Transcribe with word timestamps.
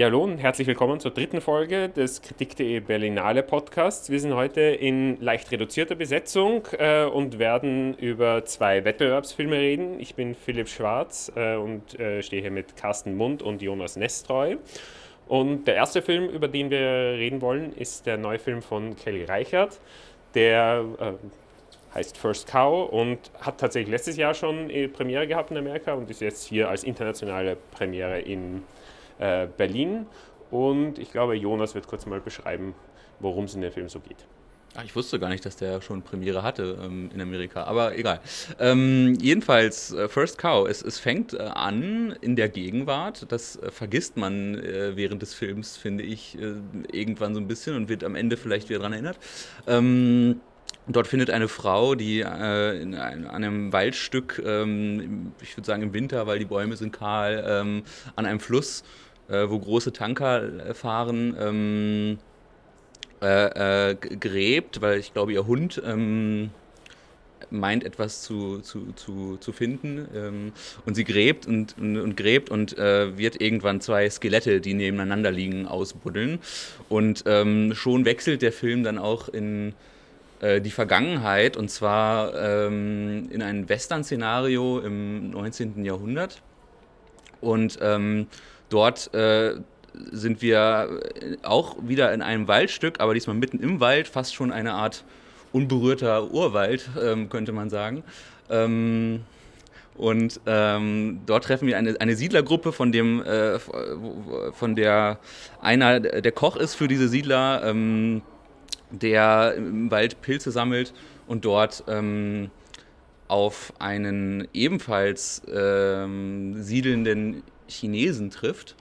Ja, 0.00 0.06
hallo 0.06 0.24
und 0.24 0.38
herzlich 0.38 0.66
willkommen 0.66 0.98
zur 0.98 1.10
dritten 1.10 1.42
Folge 1.42 1.90
des 1.90 2.22
Kritik.de 2.22 2.80
Berlinale 2.80 3.42
Podcasts. 3.42 4.08
Wir 4.08 4.18
sind 4.18 4.34
heute 4.34 4.62
in 4.62 5.20
leicht 5.20 5.52
reduzierter 5.52 5.94
Besetzung 5.94 6.66
äh, 6.78 7.04
und 7.04 7.38
werden 7.38 7.92
über 7.98 8.46
zwei 8.46 8.82
Wettbewerbsfilme 8.86 9.56
reden. 9.56 10.00
Ich 10.00 10.14
bin 10.14 10.34
Philipp 10.34 10.70
Schwarz 10.70 11.30
äh, 11.36 11.56
und 11.56 12.00
äh, 12.00 12.22
stehe 12.22 12.40
hier 12.40 12.50
mit 12.50 12.76
Carsten 12.76 13.14
Mund 13.14 13.42
und 13.42 13.60
Jonas 13.60 13.96
Nestreu. 13.96 14.56
Und 15.28 15.66
der 15.66 15.74
erste 15.74 16.00
Film, 16.00 16.30
über 16.30 16.48
den 16.48 16.70
wir 16.70 16.80
reden 16.80 17.42
wollen, 17.42 17.74
ist 17.74 18.06
der 18.06 18.16
neue 18.16 18.38
Film 18.38 18.62
von 18.62 18.96
Kelly 18.96 19.24
Reichert, 19.24 19.80
der 20.34 20.82
äh, 20.98 21.94
heißt 21.94 22.16
First 22.16 22.46
Cow 22.46 22.88
und 22.90 23.18
hat 23.38 23.60
tatsächlich 23.60 23.90
letztes 23.90 24.16
Jahr 24.16 24.32
schon 24.32 24.70
Premiere 24.94 25.26
gehabt 25.26 25.50
in 25.50 25.58
Amerika 25.58 25.92
und 25.92 26.08
ist 26.08 26.22
jetzt 26.22 26.46
hier 26.46 26.70
als 26.70 26.84
internationale 26.84 27.58
Premiere 27.72 28.18
in 28.18 28.62
äh, 29.20 29.46
Berlin. 29.56 30.06
Und 30.50 30.98
ich 30.98 31.12
glaube, 31.12 31.36
Jonas 31.36 31.74
wird 31.74 31.86
kurz 31.86 32.06
mal 32.06 32.20
beschreiben, 32.20 32.74
worum 33.20 33.44
es 33.44 33.54
in 33.54 33.60
dem 33.60 33.70
Film 33.72 33.88
so 33.88 34.00
geht. 34.00 34.26
Ach, 34.76 34.84
ich 34.84 34.94
wusste 34.94 35.18
gar 35.18 35.28
nicht, 35.28 35.44
dass 35.44 35.56
der 35.56 35.80
schon 35.82 36.02
Premiere 36.02 36.44
hatte 36.44 36.78
ähm, 36.80 37.10
in 37.12 37.20
Amerika, 37.20 37.64
aber 37.64 37.96
egal. 37.98 38.20
Ähm, 38.60 39.16
jedenfalls, 39.20 39.92
äh, 39.92 40.08
First 40.08 40.38
Cow, 40.38 40.68
es, 40.68 40.82
es 40.82 41.00
fängt 41.00 41.34
äh, 41.34 41.38
an 41.38 42.16
in 42.20 42.36
der 42.36 42.48
Gegenwart. 42.48 43.26
Das 43.32 43.56
äh, 43.56 43.70
vergisst 43.72 44.16
man 44.16 44.54
äh, 44.54 44.96
während 44.96 45.22
des 45.22 45.34
Films, 45.34 45.76
finde 45.76 46.04
ich, 46.04 46.38
äh, 46.38 46.54
irgendwann 46.92 47.34
so 47.34 47.40
ein 47.40 47.48
bisschen 47.48 47.74
und 47.74 47.88
wird 47.88 48.04
am 48.04 48.14
Ende 48.14 48.36
vielleicht 48.36 48.68
wieder 48.68 48.78
daran 48.78 48.92
erinnert. 48.92 49.18
Ähm, 49.66 50.40
Dort 50.86 51.06
findet 51.06 51.30
eine 51.30 51.46
Frau, 51.46 51.94
die 51.94 52.20
äh, 52.20 52.80
in 52.82 52.94
einem 52.94 53.72
Waldstück, 53.72 54.42
ähm, 54.44 55.32
ich 55.40 55.56
würde 55.56 55.66
sagen 55.66 55.82
im 55.82 55.92
Winter, 55.92 56.26
weil 56.26 56.38
die 56.38 56.46
Bäume 56.46 56.76
sind 56.76 56.92
kahl, 56.92 57.44
ähm, 57.46 57.82
an 58.16 58.26
einem 58.26 58.40
Fluss 58.40 58.82
äh, 59.30 59.48
wo 59.48 59.58
große 59.58 59.92
Tanker 59.92 60.74
fahren, 60.74 61.36
ähm, 61.38 62.18
äh, 63.22 63.90
äh, 63.90 63.94
gräbt, 63.94 64.80
weil 64.80 64.98
ich 64.98 65.12
glaube, 65.12 65.32
ihr 65.32 65.46
Hund 65.46 65.80
ähm, 65.84 66.50
meint 67.50 67.84
etwas 67.84 68.22
zu, 68.22 68.60
zu, 68.60 68.92
zu, 68.94 69.36
zu 69.38 69.52
finden. 69.52 70.08
Ähm, 70.14 70.52
und 70.86 70.94
sie 70.94 71.04
gräbt 71.04 71.46
und, 71.46 71.76
und, 71.78 71.98
und 71.98 72.16
gräbt 72.16 72.50
und 72.50 72.78
äh, 72.78 73.16
wird 73.18 73.40
irgendwann 73.40 73.80
zwei 73.80 74.08
Skelette, 74.08 74.60
die 74.60 74.74
nebeneinander 74.74 75.30
liegen, 75.30 75.66
ausbuddeln. 75.66 76.38
Und 76.88 77.24
ähm, 77.26 77.74
schon 77.74 78.04
wechselt 78.04 78.42
der 78.42 78.52
Film 78.52 78.84
dann 78.84 78.98
auch 78.98 79.28
in 79.28 79.74
äh, 80.40 80.60
die 80.60 80.70
Vergangenheit 80.70 81.56
und 81.56 81.70
zwar 81.70 82.34
ähm, 82.34 83.28
in 83.30 83.42
ein 83.42 83.68
Western-Szenario 83.68 84.80
im 84.80 85.30
19. 85.30 85.84
Jahrhundert. 85.84 86.40
Und 87.40 87.78
ähm, 87.80 88.26
Dort 88.70 89.12
äh, 89.14 89.56
sind 90.10 90.40
wir 90.40 91.00
auch 91.42 91.76
wieder 91.82 92.12
in 92.14 92.22
einem 92.22 92.48
Waldstück, 92.48 93.00
aber 93.00 93.14
diesmal 93.14 93.36
mitten 93.36 93.58
im 93.58 93.80
Wald, 93.80 94.08
fast 94.08 94.34
schon 94.34 94.52
eine 94.52 94.72
Art 94.72 95.04
unberührter 95.52 96.30
Urwald, 96.30 96.88
ähm, 97.00 97.28
könnte 97.28 97.52
man 97.52 97.70
sagen. 97.70 98.02
Ähm, 98.48 99.20
und 99.96 100.40
ähm, 100.46 101.20
dort 101.26 101.44
treffen 101.44 101.66
wir 101.66 101.76
eine, 101.76 102.00
eine 102.00 102.16
Siedlergruppe, 102.16 102.72
von 102.72 102.92
dem, 102.92 103.22
äh, 103.22 103.58
von 103.58 104.74
der 104.76 105.18
einer 105.60 106.00
der 106.00 106.32
Koch 106.32 106.56
ist 106.56 106.74
für 106.74 106.88
diese 106.88 107.08
Siedler, 107.08 107.62
ähm, 107.64 108.22
der 108.90 109.54
im 109.56 109.90
Wald 109.90 110.22
Pilze 110.22 110.50
sammelt 110.52 110.94
und 111.26 111.44
dort 111.44 111.84
ähm, 111.86 112.50
auf 113.28 113.72
einen 113.78 114.48
ebenfalls 114.54 115.42
ähm, 115.52 116.62
siedelnden 116.62 117.42
Chinesen 117.70 118.30
trifft, 118.30 118.74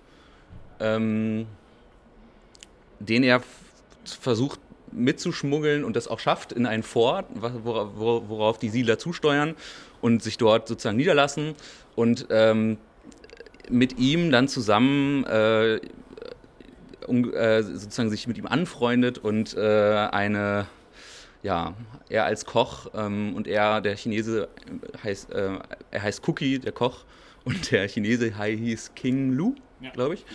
ähm, 0.80 1.46
den 3.00 3.24
er 3.24 3.42
versucht 4.04 4.60
mitzuschmuggeln 4.92 5.84
und 5.84 5.96
das 5.96 6.08
auch 6.08 6.20
schafft 6.20 6.52
in 6.52 6.66
ein 6.66 6.84
Fort, 6.84 7.26
worauf 7.36 8.58
die 8.58 8.70
Siedler 8.70 8.98
zusteuern 8.98 9.56
und 10.02 10.24
sich 10.24 10.38
dort 10.38 10.68
sozusagen 10.68 10.98
niederlassen 10.98 11.56
und 11.96 12.28
ähm, 12.32 12.78
mit 13.70 14.00
ihm 14.00 14.32
dann 14.32 14.48
zusammen 14.48 15.26
äh, 15.26 15.80
um, 17.06 17.34
äh, 17.34 17.62
sozusagen 17.62 18.10
sich 18.10 18.28
mit 18.28 18.38
ihm 18.38 18.48
anfreundet 18.48 19.20
und 19.20 19.56
äh, 19.56 20.08
eine 20.12 20.68
ja, 21.42 21.74
er 22.10 22.26
als 22.26 22.46
Koch 22.46 22.88
ähm, 22.94 23.34
und 23.36 23.48
er, 23.48 23.82
der 23.82 23.96
Chinese, 23.96 24.50
heißt, 25.04 25.32
äh, 25.32 25.52
er 25.92 26.02
heißt 26.02 26.28
Cookie, 26.28 26.60
der 26.60 26.72
Koch, 26.72 27.06
und 27.50 27.72
der 27.72 27.88
Chinese 27.88 28.32
hieß 28.32 28.94
King 28.96 29.34
Lu, 29.34 29.56
ja. 29.82 29.90
glaube 29.90 30.14
ich. 30.14 30.26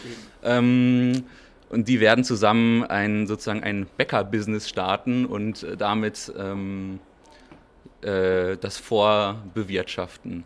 Ähm, 0.43 1.25
und 1.71 1.89
die 1.89 2.01
werden 2.01 2.25
zusammen 2.25 2.85
ein, 2.85 3.27
sozusagen 3.27 3.63
ein 3.63 3.87
Bäcker-Business 3.97 4.69
starten 4.69 5.25
und 5.25 5.63
äh, 5.63 5.77
damit 5.77 6.33
ähm, 6.37 6.99
äh, 8.03 8.57
das 8.57 8.79
vorbewirtschaften. 8.79 10.45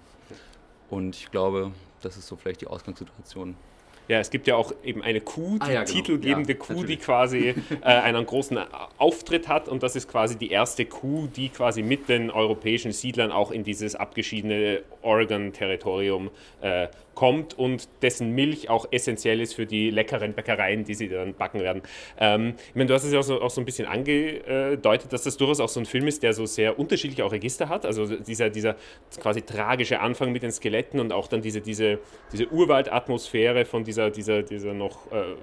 Und 0.91 1.17
ich 1.17 1.31
glaube, 1.31 1.73
das 2.03 2.17
ist 2.17 2.29
so 2.29 2.37
vielleicht 2.37 2.61
die 2.61 2.67
Ausgangssituation. 2.67 3.57
Ja, 4.09 4.21
es 4.21 4.31
gibt 4.31 4.47
ja 4.47 4.57
auch 4.57 4.73
eben 4.83 5.03
eine 5.03 5.21
Kuh, 5.21 5.59
die 5.59 5.63
ah, 5.63 5.73
ja, 5.73 5.85
genau. 5.85 5.97
titelgebende 5.97 6.55
ja, 6.55 6.59
Kuh, 6.59 6.73
natürlich. 6.73 6.99
die 6.99 7.05
quasi 7.05 7.55
äh, 7.83 7.85
einen 7.85 8.25
großen 8.25 8.59
Auftritt 8.97 9.49
hat 9.49 9.69
und 9.69 9.83
das 9.83 9.97
ist 9.97 10.09
quasi 10.09 10.37
die 10.37 10.51
erste 10.51 10.87
Kuh, 10.87 11.29
die 11.35 11.51
quasi 11.51 11.83
mit 11.83 12.09
den 12.09 12.31
europäischen 12.31 12.93
Siedlern 12.93 13.31
auch 13.31 13.51
in 13.51 13.65
dieses 13.65 13.95
abgeschiedene 13.95 14.83
Oregon-Territorium 15.03 16.31
äh, 16.63 16.89
kommt 17.19 17.59
und 17.59 17.89
dessen 18.01 18.33
Milch 18.37 18.71
auch 18.71 18.87
essentiell 18.93 19.41
ist 19.41 19.55
für 19.55 19.67
die 19.67 19.91
leckeren 19.91 20.35
Bäckereien, 20.35 20.85
die 20.85 20.95
sie 20.95 21.09
dann 21.09 21.35
backen 21.35 21.59
werden. 21.61 21.83
Ähm, 22.17 22.55
ich 22.69 22.77
meine, 22.77 22.87
du 22.87 22.95
hast 22.95 23.03
es 23.03 23.13
ja 23.13 23.19
auch 23.19 23.25
so, 23.25 23.43
auch 23.43 23.51
so 23.51 23.61
ein 23.61 23.65
bisschen 23.65 23.89
angedeutet, 23.89 25.13
dass 25.13 25.25
das 25.25 25.37
durchaus 25.37 25.59
auch 25.59 25.69
so 25.69 25.81
ein 25.81 25.87
Film 25.87 26.07
ist, 26.07 26.23
der 26.23 26.33
so 26.33 26.47
sehr 26.47 26.79
unterschiedliche 26.79 27.25
auch 27.25 27.33
Register 27.33 27.69
hat. 27.69 27.85
Also 27.85 28.07
dieser, 28.07 28.51
dieser 28.51 28.77
quasi 29.21 29.43
tragische 29.43 29.99
Anfang 29.99 30.31
mit 30.31 30.45
den 30.45 30.53
Skeletten 30.53 31.01
und 31.01 31.13
auch 31.13 31.27
dann 31.27 31.43
diese, 31.43 31.61
diese, 31.61 31.99
diese 32.33 32.47
Urwaldatmosphäre 32.53 33.65
von 33.65 33.83
dieser, 33.83 33.98
dieser, 34.11 34.43
dieser 34.43 34.75
noch 34.75 35.11
äh, 35.13 35.35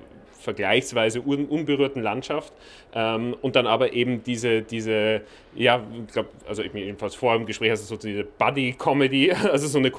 vergleichsweise 0.46 1.22
un 1.22 1.46
unberührten 1.46 2.02
Landschaft 2.02 2.54
ähm, 2.94 3.36
und 3.42 3.56
dann 3.56 3.68
aber 3.68 3.94
eben 3.94 4.24
diese, 4.24 4.62
diese 4.62 5.22
ja, 5.56 5.84
ich 6.06 6.14
glaube, 6.14 6.30
also 6.48 6.62
jedenfalls 6.62 7.16
vor 7.16 7.36
dem 7.36 7.46
Gespräch, 7.46 7.72
also 7.72 7.84
so 7.86 7.98
diese 7.98 8.24
Buddy-Comedy, 8.24 9.32
also 9.52 9.68
so, 9.68 9.80
eine, 9.80 9.92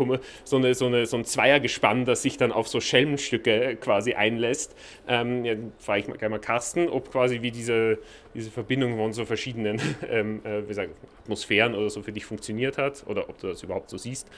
so, 0.44 0.56
eine, 0.56 0.74
so, 0.74 0.86
eine, 0.86 1.06
so 1.06 1.16
ein 1.16 1.24
Zweiergespann, 1.24 2.04
das 2.04 2.22
sich 2.22 2.36
dann 2.36 2.52
auf 2.52 2.68
so 2.68 2.80
Schelmenstücke 2.80 3.76
quasi 3.76 4.14
einlässt. 4.14 4.76
Ähm, 5.08 5.44
ja, 5.44 5.54
frage 5.78 6.00
ich 6.00 6.08
mal 6.08 6.16
gerne 6.16 6.36
mal 6.36 6.40
Carsten, 6.40 6.88
ob 6.88 7.10
quasi 7.10 7.42
wie 7.42 7.50
diese, 7.50 7.98
diese 8.34 8.50
Verbindung 8.50 8.96
von 8.96 9.12
so 9.12 9.24
verschiedenen 9.24 9.80
ähm, 10.10 10.40
äh, 10.44 10.68
wie 10.68 10.74
sagen, 10.74 10.92
Atmosphären 11.24 11.74
oder 11.74 11.90
so 11.90 12.02
für 12.02 12.12
dich 12.12 12.24
funktioniert 12.24 12.78
hat 12.78 13.04
oder 13.06 13.28
ob 13.28 13.38
du 13.40 13.48
das 13.48 13.62
überhaupt 13.62 13.90
so 13.90 13.98
siehst. 13.98 14.28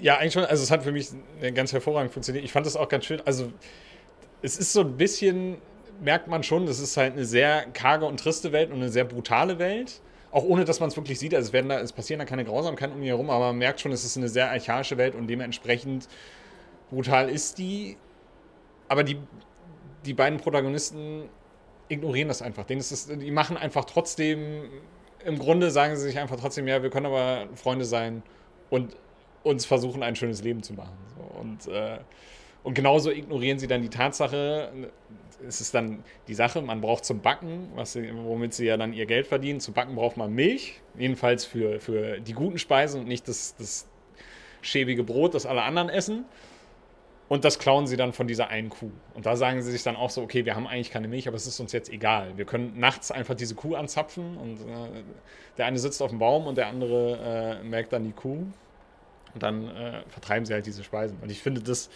Ja, 0.00 0.16
eigentlich 0.16 0.32
schon. 0.32 0.44
Also 0.44 0.62
es 0.62 0.70
hat 0.70 0.82
für 0.82 0.92
mich 0.92 1.08
ganz 1.54 1.72
hervorragend 1.72 2.12
funktioniert. 2.12 2.44
Ich 2.44 2.52
fand 2.52 2.66
das 2.66 2.76
auch 2.76 2.88
ganz 2.88 3.04
schön. 3.04 3.20
Also 3.24 3.52
es 4.42 4.58
ist 4.58 4.72
so 4.72 4.80
ein 4.80 4.96
bisschen, 4.96 5.58
merkt 6.00 6.28
man 6.28 6.42
schon, 6.42 6.66
das 6.66 6.80
ist 6.80 6.96
halt 6.96 7.14
eine 7.14 7.24
sehr 7.24 7.66
karge 7.72 8.06
und 8.06 8.18
triste 8.18 8.52
Welt 8.52 8.70
und 8.70 8.76
eine 8.76 8.88
sehr 8.88 9.04
brutale 9.04 9.58
Welt. 9.58 10.00
Auch 10.32 10.44
ohne, 10.44 10.64
dass 10.64 10.80
man 10.80 10.88
es 10.88 10.96
wirklich 10.96 11.18
sieht. 11.18 11.34
Also 11.34 11.48
es, 11.48 11.52
werden 11.52 11.68
da, 11.68 11.80
es 11.80 11.92
passieren 11.92 12.20
da 12.20 12.24
keine 12.24 12.44
Grausamkeiten 12.44 12.94
um 12.94 13.02
ihn 13.02 13.08
herum, 13.08 13.30
aber 13.30 13.46
man 13.46 13.58
merkt 13.58 13.80
schon, 13.80 13.92
es 13.92 14.04
ist 14.04 14.16
eine 14.16 14.28
sehr 14.28 14.50
archaische 14.50 14.96
Welt 14.96 15.14
und 15.14 15.26
dementsprechend 15.26 16.08
brutal 16.90 17.28
ist 17.28 17.58
die. 17.58 17.96
Aber 18.88 19.02
die, 19.02 19.18
die 20.06 20.14
beiden 20.14 20.38
Protagonisten 20.38 21.28
ignorieren 21.88 22.28
das 22.28 22.42
einfach. 22.42 22.64
Denen 22.64 22.80
ist 22.80 22.92
das, 22.92 23.06
die 23.06 23.30
machen 23.30 23.56
einfach 23.56 23.84
trotzdem, 23.84 24.70
im 25.24 25.38
Grunde 25.38 25.70
sagen 25.70 25.96
sie 25.96 26.02
sich 26.02 26.18
einfach 26.18 26.36
trotzdem, 26.40 26.66
ja, 26.68 26.82
wir 26.82 26.90
können 26.90 27.06
aber 27.06 27.48
Freunde 27.54 27.84
sein 27.84 28.22
und 28.70 28.96
uns 29.42 29.66
versuchen, 29.66 30.02
ein 30.02 30.16
schönes 30.16 30.42
Leben 30.42 30.62
zu 30.62 30.74
machen. 30.74 30.96
So, 31.16 31.40
und 31.40 31.66
äh, 31.68 31.98
und 32.62 32.74
genauso 32.74 33.10
ignorieren 33.10 33.58
sie 33.58 33.66
dann 33.66 33.82
die 33.82 33.88
Tatsache, 33.88 34.70
es 35.46 35.60
ist 35.60 35.74
dann 35.74 36.04
die 36.28 36.34
Sache, 36.34 36.60
man 36.60 36.80
braucht 36.80 37.04
zum 37.04 37.20
Backen, 37.20 37.68
was 37.74 37.94
sie, 37.94 38.10
womit 38.14 38.52
sie 38.52 38.66
ja 38.66 38.76
dann 38.76 38.92
ihr 38.92 39.06
Geld 39.06 39.26
verdienen, 39.26 39.60
zum 39.60 39.72
Backen 39.72 39.94
braucht 39.94 40.16
man 40.16 40.32
Milch, 40.34 40.80
jedenfalls 40.98 41.44
für, 41.44 41.80
für 41.80 42.20
die 42.20 42.34
guten 42.34 42.58
Speisen 42.58 43.00
und 43.00 43.08
nicht 43.08 43.28
das, 43.28 43.56
das 43.56 43.88
schäbige 44.60 45.04
Brot, 45.04 45.34
das 45.34 45.46
alle 45.46 45.62
anderen 45.62 45.88
essen. 45.88 46.24
Und 47.28 47.44
das 47.44 47.60
klauen 47.60 47.86
sie 47.86 47.96
dann 47.96 48.12
von 48.12 48.26
dieser 48.26 48.48
einen 48.48 48.70
Kuh. 48.70 48.90
Und 49.14 49.24
da 49.24 49.36
sagen 49.36 49.62
sie 49.62 49.70
sich 49.70 49.84
dann 49.84 49.94
auch 49.94 50.10
so, 50.10 50.20
okay, 50.20 50.44
wir 50.44 50.56
haben 50.56 50.66
eigentlich 50.66 50.90
keine 50.90 51.06
Milch, 51.06 51.28
aber 51.28 51.36
es 51.36 51.46
ist 51.46 51.60
uns 51.60 51.70
jetzt 51.70 51.88
egal. 51.88 52.36
Wir 52.36 52.44
können 52.44 52.76
nachts 52.76 53.12
einfach 53.12 53.36
diese 53.36 53.54
Kuh 53.54 53.76
anzapfen 53.76 54.36
und 54.36 54.60
äh, 54.60 55.02
der 55.56 55.66
eine 55.66 55.78
sitzt 55.78 56.02
auf 56.02 56.10
dem 56.10 56.18
Baum 56.18 56.48
und 56.48 56.58
der 56.58 56.66
andere 56.66 57.60
äh, 57.62 57.64
merkt 57.64 57.92
dann 57.92 58.02
die 58.02 58.12
Kuh. 58.12 58.46
Und 59.34 59.42
dann 59.42 59.68
äh, 59.68 60.02
vertreiben 60.08 60.44
sie 60.44 60.52
halt 60.52 60.66
diese 60.66 60.84
Speisen. 60.84 61.18
Und 61.20 61.30
ich 61.30 61.40
finde 61.42 61.60
das 61.60 61.90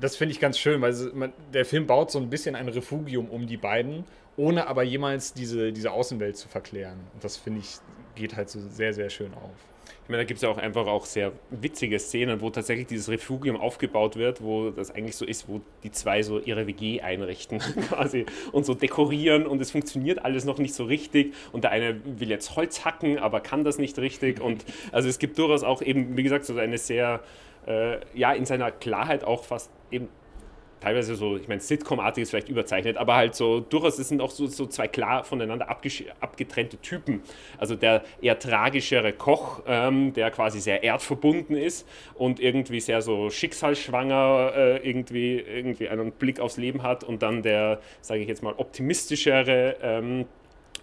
das 0.00 0.16
finde 0.16 0.32
ich 0.32 0.40
ganz 0.40 0.58
schön, 0.58 0.80
weil 0.80 0.94
man, 1.14 1.32
der 1.52 1.64
Film 1.64 1.86
baut 1.86 2.10
so 2.10 2.18
ein 2.18 2.30
bisschen 2.30 2.56
ein 2.56 2.68
Refugium 2.68 3.28
um 3.30 3.46
die 3.46 3.56
beiden, 3.56 4.04
ohne 4.36 4.66
aber 4.66 4.82
jemals 4.82 5.34
diese, 5.34 5.72
diese 5.72 5.92
Außenwelt 5.92 6.36
zu 6.36 6.48
verklären. 6.48 6.98
Und 7.14 7.22
das 7.22 7.36
finde 7.36 7.60
ich, 7.60 7.76
geht 8.14 8.36
halt 8.36 8.50
so 8.50 8.60
sehr, 8.60 8.92
sehr 8.94 9.10
schön 9.10 9.32
auf. 9.34 9.71
Ich 10.04 10.08
meine, 10.08 10.22
da 10.22 10.26
gibt 10.26 10.38
es 10.38 10.42
ja 10.42 10.48
auch 10.48 10.58
einfach 10.58 10.86
auch 10.88 11.06
sehr 11.06 11.32
witzige 11.50 11.98
Szenen, 11.98 12.40
wo 12.40 12.50
tatsächlich 12.50 12.88
dieses 12.88 13.08
Refugium 13.08 13.56
aufgebaut 13.56 14.16
wird, 14.16 14.42
wo 14.42 14.70
das 14.70 14.90
eigentlich 14.90 15.14
so 15.14 15.24
ist, 15.24 15.48
wo 15.48 15.60
die 15.84 15.92
zwei 15.92 16.22
so 16.22 16.40
ihre 16.40 16.66
WG 16.66 17.00
einrichten 17.00 17.58
quasi 17.88 18.26
und 18.50 18.66
so 18.66 18.74
dekorieren 18.74 19.46
und 19.46 19.60
es 19.60 19.70
funktioniert 19.70 20.24
alles 20.24 20.44
noch 20.44 20.58
nicht 20.58 20.74
so 20.74 20.84
richtig 20.84 21.34
und 21.52 21.64
der 21.64 21.70
eine 21.70 22.00
will 22.04 22.30
jetzt 22.30 22.56
Holz 22.56 22.84
hacken, 22.84 23.18
aber 23.18 23.40
kann 23.40 23.62
das 23.62 23.78
nicht 23.78 23.96
richtig 23.98 24.40
und 24.40 24.64
also 24.92 25.08
es 25.08 25.20
gibt 25.20 25.38
durchaus 25.38 25.62
auch 25.62 25.82
eben, 25.82 26.16
wie 26.16 26.24
gesagt, 26.24 26.46
so 26.46 26.56
eine 26.56 26.78
sehr, 26.78 27.20
äh, 27.66 27.98
ja, 28.14 28.32
in 28.32 28.44
seiner 28.44 28.72
Klarheit 28.72 29.22
auch 29.22 29.44
fast 29.44 29.70
eben 29.92 30.08
teilweise 30.82 31.14
so, 31.14 31.36
ich 31.36 31.48
meine, 31.48 31.60
Sitcom-artig 31.60 32.22
ist 32.22 32.30
vielleicht 32.30 32.48
überzeichnet, 32.48 32.96
aber 32.96 33.14
halt 33.14 33.34
so 33.34 33.60
durchaus, 33.60 33.98
es 33.98 34.08
sind 34.08 34.20
auch 34.20 34.30
so, 34.30 34.46
so 34.46 34.66
zwei 34.66 34.88
klar 34.88 35.24
voneinander 35.24 35.68
abgetrennte 35.68 36.76
Typen. 36.78 37.22
Also 37.58 37.76
der 37.76 38.02
eher 38.20 38.38
tragischere 38.38 39.12
Koch, 39.12 39.62
ähm, 39.66 40.12
der 40.12 40.30
quasi 40.30 40.60
sehr 40.60 40.82
erdverbunden 40.82 41.56
ist 41.56 41.86
und 42.14 42.40
irgendwie 42.40 42.80
sehr 42.80 43.00
so 43.00 43.30
schicksalsschwanger 43.30 44.52
äh, 44.54 44.88
irgendwie, 44.88 45.38
irgendwie 45.38 45.88
einen 45.88 46.12
Blick 46.12 46.40
aufs 46.40 46.56
Leben 46.56 46.82
hat 46.82 47.04
und 47.04 47.22
dann 47.22 47.42
der, 47.42 47.80
sage 48.00 48.20
ich 48.20 48.28
jetzt 48.28 48.42
mal, 48.42 48.54
optimistischere 48.56 49.76
ähm, 49.82 50.26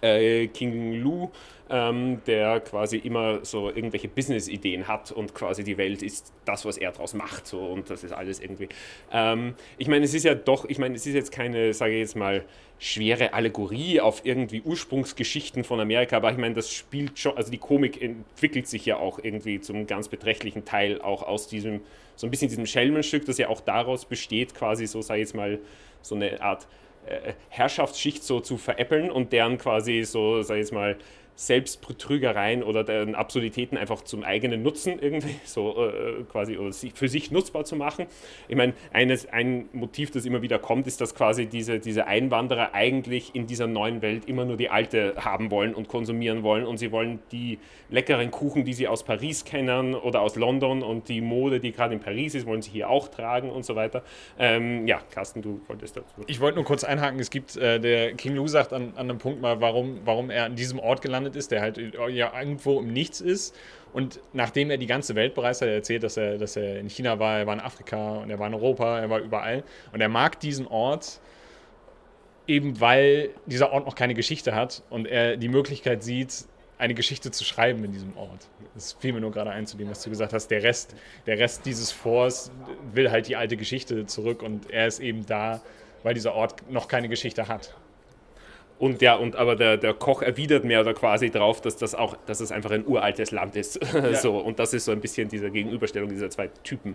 äh, 0.02 0.46
King 0.48 0.94
Lu, 0.94 1.30
ähm, 1.70 2.20
der 2.26 2.60
quasi 2.60 2.98
immer 2.98 3.44
so 3.44 3.68
irgendwelche 3.68 4.08
Business-Ideen 4.08 4.88
hat 4.88 5.12
und 5.12 5.34
quasi 5.34 5.62
die 5.62 5.78
Welt 5.78 6.02
ist 6.02 6.32
das, 6.44 6.64
was 6.64 6.76
er 6.76 6.90
daraus 6.90 7.14
macht. 7.14 7.46
So, 7.46 7.60
und 7.60 7.88
das 7.88 8.02
ist 8.02 8.12
alles 8.12 8.40
irgendwie. 8.40 8.68
Ähm, 9.12 9.54
ich 9.78 9.86
meine, 9.88 10.04
es 10.04 10.12
ist 10.12 10.24
ja 10.24 10.34
doch, 10.34 10.64
ich 10.64 10.78
meine, 10.78 10.96
es 10.96 11.06
ist 11.06 11.14
jetzt 11.14 11.30
keine, 11.32 11.72
sage 11.72 11.92
ich 11.92 12.00
jetzt 12.00 12.16
mal, 12.16 12.44
schwere 12.80 13.34
Allegorie 13.34 14.00
auf 14.00 14.24
irgendwie 14.24 14.62
Ursprungsgeschichten 14.62 15.64
von 15.64 15.80
Amerika, 15.80 16.16
aber 16.16 16.32
ich 16.32 16.38
meine, 16.38 16.54
das 16.54 16.72
spielt 16.72 17.18
schon, 17.18 17.36
also 17.36 17.50
die 17.50 17.58
Komik 17.58 18.00
entwickelt 18.00 18.66
sich 18.66 18.86
ja 18.86 18.96
auch 18.96 19.18
irgendwie 19.22 19.60
zum 19.60 19.86
ganz 19.86 20.08
beträchtlichen 20.08 20.64
Teil 20.64 21.00
auch 21.00 21.22
aus 21.22 21.46
diesem, 21.46 21.82
so 22.16 22.26
ein 22.26 22.30
bisschen 22.30 22.48
diesem 22.48 22.64
Schelmenstück, 22.66 23.26
das 23.26 23.36
ja 23.36 23.48
auch 23.48 23.60
daraus 23.60 24.06
besteht, 24.06 24.54
quasi 24.54 24.86
so, 24.86 25.02
sage 25.02 25.20
ich 25.20 25.26
jetzt 25.28 25.36
mal, 25.36 25.58
so 26.00 26.14
eine 26.14 26.40
Art 26.40 26.66
Herrschaftsschicht 27.48 28.22
so 28.22 28.40
zu 28.40 28.56
veräppeln 28.56 29.10
und 29.10 29.32
deren 29.32 29.58
quasi 29.58 30.02
so, 30.04 30.42
sag 30.42 30.56
ich 30.56 30.60
jetzt 30.60 30.72
mal, 30.72 30.96
Selbstbetrügereien 31.40 32.62
oder 32.62 32.84
deren 32.84 33.14
Absurditäten 33.14 33.78
einfach 33.78 34.02
zum 34.02 34.24
eigenen 34.24 34.62
Nutzen 34.62 34.98
irgendwie 35.00 35.36
so 35.44 35.86
äh, 35.86 36.22
quasi 36.30 36.58
oder 36.58 36.70
für 36.72 37.08
sich 37.08 37.30
nutzbar 37.30 37.64
zu 37.64 37.76
machen. 37.76 38.04
Ich 38.48 38.56
meine, 38.56 38.74
eines, 38.92 39.26
ein 39.26 39.70
Motiv, 39.72 40.10
das 40.10 40.26
immer 40.26 40.42
wieder 40.42 40.58
kommt, 40.58 40.86
ist, 40.86 41.00
dass 41.00 41.14
quasi 41.14 41.46
diese, 41.46 41.78
diese 41.78 42.06
Einwanderer 42.06 42.74
eigentlich 42.74 43.34
in 43.34 43.46
dieser 43.46 43.66
neuen 43.66 44.02
Welt 44.02 44.26
immer 44.26 44.44
nur 44.44 44.58
die 44.58 44.68
alte 44.68 45.14
haben 45.16 45.50
wollen 45.50 45.74
und 45.74 45.88
konsumieren 45.88 46.42
wollen 46.42 46.66
und 46.66 46.76
sie 46.76 46.92
wollen 46.92 47.20
die 47.32 47.58
leckeren 47.88 48.30
Kuchen, 48.30 48.66
die 48.66 48.74
sie 48.74 48.86
aus 48.86 49.02
Paris 49.02 49.46
kennen 49.46 49.94
oder 49.94 50.20
aus 50.20 50.36
London 50.36 50.82
und 50.82 51.08
die 51.08 51.22
Mode, 51.22 51.58
die 51.58 51.72
gerade 51.72 51.94
in 51.94 52.00
Paris 52.00 52.34
ist, 52.34 52.44
wollen 52.44 52.60
sie 52.60 52.70
hier 52.70 52.90
auch 52.90 53.08
tragen 53.08 53.48
und 53.48 53.64
so 53.64 53.76
weiter. 53.76 54.02
Ähm, 54.38 54.86
ja, 54.86 55.00
Carsten, 55.10 55.40
du 55.40 55.62
wolltest 55.68 55.96
dazu. 55.96 56.22
Ich 56.26 56.38
wollte 56.40 56.56
nur 56.56 56.66
kurz 56.66 56.84
einhaken, 56.84 57.18
es 57.18 57.30
gibt, 57.30 57.56
äh, 57.56 57.80
der 57.80 58.12
King 58.12 58.34
Lou 58.34 58.46
sagt 58.46 58.74
an, 58.74 58.92
an 58.96 59.08
einem 59.08 59.16
Punkt 59.16 59.40
mal, 59.40 59.62
warum, 59.62 60.00
warum 60.04 60.28
er 60.28 60.44
an 60.44 60.54
diesem 60.54 60.78
Ort 60.78 61.00
gelandet 61.00 61.29
gelandet 61.30 61.36
ist, 61.36 61.50
der 61.50 61.60
halt 61.60 61.78
ja 61.78 62.38
irgendwo 62.38 62.80
im 62.80 62.92
Nichts 62.92 63.20
ist. 63.20 63.54
Und 63.92 64.20
nachdem 64.32 64.70
er 64.70 64.78
die 64.78 64.86
ganze 64.86 65.14
Welt 65.14 65.34
bereist 65.34 65.62
hat, 65.62 65.68
er 65.68 65.74
erzählt, 65.74 66.02
dass 66.02 66.16
er, 66.16 66.38
dass 66.38 66.56
er 66.56 66.78
in 66.78 66.88
China 66.88 67.18
war, 67.18 67.38
er 67.38 67.46
war 67.46 67.54
in 67.54 67.60
Afrika 67.60 68.18
und 68.18 68.30
er 68.30 68.38
war 68.38 68.46
in 68.46 68.54
Europa, 68.54 69.00
er 69.00 69.10
war 69.10 69.18
überall. 69.20 69.64
Und 69.92 70.00
er 70.00 70.08
mag 70.08 70.38
diesen 70.40 70.66
Ort 70.66 71.20
eben, 72.46 72.80
weil 72.80 73.30
dieser 73.46 73.72
Ort 73.72 73.86
noch 73.86 73.94
keine 73.94 74.14
Geschichte 74.14 74.54
hat 74.54 74.82
und 74.90 75.06
er 75.06 75.36
die 75.36 75.48
Möglichkeit 75.48 76.02
sieht, 76.02 76.44
eine 76.78 76.94
Geschichte 76.94 77.30
zu 77.30 77.44
schreiben 77.44 77.84
in 77.84 77.92
diesem 77.92 78.16
Ort. 78.16 78.48
Das 78.74 78.94
fiel 78.94 79.12
mir 79.12 79.20
nur 79.20 79.32
gerade 79.32 79.50
ein 79.50 79.66
zu 79.66 79.76
dem, 79.76 79.90
was 79.90 80.02
du 80.02 80.08
gesagt 80.08 80.32
hast. 80.32 80.48
Der 80.48 80.62
Rest, 80.62 80.94
der 81.26 81.38
Rest 81.38 81.66
dieses 81.66 81.92
Forts 81.92 82.50
will 82.94 83.10
halt 83.10 83.28
die 83.28 83.36
alte 83.36 83.56
Geschichte 83.56 84.06
zurück 84.06 84.42
und 84.42 84.70
er 84.70 84.86
ist 84.86 85.00
eben 85.00 85.26
da, 85.26 85.60
weil 86.04 86.14
dieser 86.14 86.34
Ort 86.34 86.70
noch 86.70 86.88
keine 86.88 87.08
Geschichte 87.08 87.48
hat. 87.48 87.74
Und 88.80 89.02
ja, 89.02 89.14
und 89.14 89.36
aber 89.36 89.56
der, 89.56 89.76
der 89.76 89.92
Koch 89.92 90.22
erwidert 90.22 90.64
mehr 90.64 90.80
oder 90.80 90.94
quasi 90.94 91.28
drauf, 91.28 91.60
dass 91.60 91.76
das 91.76 91.94
auch, 91.94 92.16
dass 92.24 92.40
es 92.40 92.50
einfach 92.50 92.70
ein 92.70 92.86
uraltes 92.86 93.30
Land 93.30 93.54
ist. 93.54 93.78
Ja. 94.00 94.14
so, 94.14 94.38
und 94.38 94.58
das 94.58 94.72
ist 94.72 94.86
so 94.86 94.92
ein 94.92 95.00
bisschen 95.00 95.28
diese 95.28 95.50
Gegenüberstellung 95.50 96.08
dieser 96.08 96.30
zwei 96.30 96.48
Typen. 96.62 96.94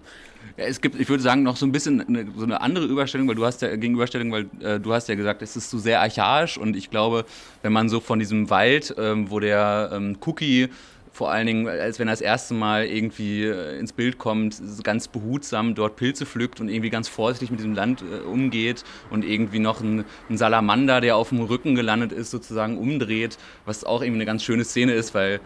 Ja, 0.58 0.64
es 0.64 0.82
gibt, 0.82 1.00
ich 1.00 1.08
würde 1.08 1.22
sagen, 1.22 1.44
noch 1.44 1.56
so 1.56 1.66
ein 1.66 1.72
bisschen 1.72 2.02
eine, 2.02 2.26
so 2.36 2.46
eine 2.46 2.62
andere 2.62 2.86
Überstellung, 2.86 3.28
weil 3.28 3.36
du 3.36 3.46
hast 3.46 3.62
ja 3.62 3.76
Gegenüberstellung, 3.76 4.32
weil 4.32 4.46
äh, 4.62 4.80
du 4.80 4.94
hast 4.94 5.08
ja 5.08 5.14
gesagt, 5.14 5.44
es 5.44 5.56
ist 5.56 5.70
so 5.70 5.78
sehr 5.78 6.02
archaisch 6.02 6.58
und 6.58 6.76
ich 6.76 6.90
glaube, 6.90 7.26
wenn 7.62 7.74
man 7.74 7.90
so 7.90 8.00
von 8.00 8.18
diesem 8.18 8.50
Wald, 8.50 8.96
ähm, 8.98 9.30
wo 9.30 9.40
der 9.40 9.92
ähm, 9.94 10.18
Cookie 10.26 10.70
vor 11.16 11.32
allen 11.32 11.48
Dingen, 11.48 11.70
als 11.70 11.98
wenn 11.98 12.10
er 12.10 12.12
das 12.12 12.20
erste 12.20 12.54
Mal 12.54 12.88
irgendwie 12.88 13.46
äh, 13.46 13.80
ins 13.80 13.94
Bild 13.94 14.18
kommt, 14.18 14.62
ganz 14.84 15.08
behutsam 15.08 15.74
dort 15.74 15.96
Pilze 15.96 16.26
pflückt 16.26 16.60
und 16.60 16.68
irgendwie 16.68 16.90
ganz 16.90 17.08
vorsichtig 17.08 17.52
mit 17.52 17.62
diesem 17.62 17.74
Land 17.74 18.02
äh, 18.02 18.28
umgeht 18.28 18.84
und 19.10 19.24
irgendwie 19.24 19.60
noch 19.60 19.80
ein, 19.80 20.04
ein, 20.30 20.38
Salamander, 20.38 21.00
der 21.00 21.16
auf 21.16 21.30
dem 21.30 21.40
Rücken 21.40 21.74
gelandet 21.74 22.12
ist, 22.12 22.32
sozusagen 22.32 22.78
umdreht, 22.78 23.38
was 23.64 23.86
auch 23.86 24.02
irgendwie 24.02 24.18
eine 24.18 24.26
ganz 24.26 24.44
schöne 24.44 24.66
Szene 24.66 24.92
ist, 24.92 25.16
weil 25.16 25.40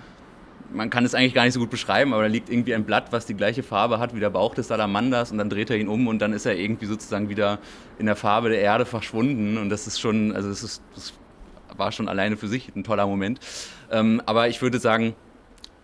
man 0.73 0.89
kann 0.89 1.05
es 1.05 1.13
eigentlich 1.13 1.35
gar 1.35 1.43
nicht 1.43 1.53
so 1.53 1.59
gut 1.59 1.69
beschreiben, 1.69 2.13
aber 2.13 2.23
da 2.23 2.29
liegt 2.29 2.49
irgendwie 2.49 2.73
ein 2.73 2.83
Blatt, 2.83 3.11
was 3.11 3.27
die 3.27 3.35
gleiche 3.35 3.61
Farbe 3.61 3.99
hat 3.99 4.15
wie 4.15 4.19
der 4.19 4.31
Bauch 4.31 4.55
des 4.55 4.69
Salamanders 4.69 5.31
und 5.31 5.37
dann 5.37 5.51
dreht 5.51 5.69
er 5.69 5.77
ihn 5.77 5.87
um 5.87 6.07
und 6.07 6.17
dann 6.17 6.33
ist 6.33 6.47
er 6.47 6.57
irgendwie 6.57 6.87
sozusagen 6.87 7.29
wieder 7.29 7.59
in 7.99 8.07
der 8.07 8.15
Farbe 8.15 8.49
der 8.49 8.61
Erde 8.61 8.87
verschwunden 8.87 9.59
und 9.59 9.69
das 9.69 9.85
ist 9.85 9.99
schon, 9.99 10.35
also 10.35 10.49
das, 10.49 10.63
ist, 10.63 10.81
das 10.95 11.13
war 11.77 11.91
schon 11.91 12.09
alleine 12.09 12.37
für 12.37 12.47
sich 12.47 12.75
ein 12.75 12.83
toller 12.83 13.05
Moment. 13.05 13.39
Ähm, 13.91 14.19
aber 14.25 14.47
ich 14.47 14.63
würde 14.63 14.79
sagen, 14.79 15.13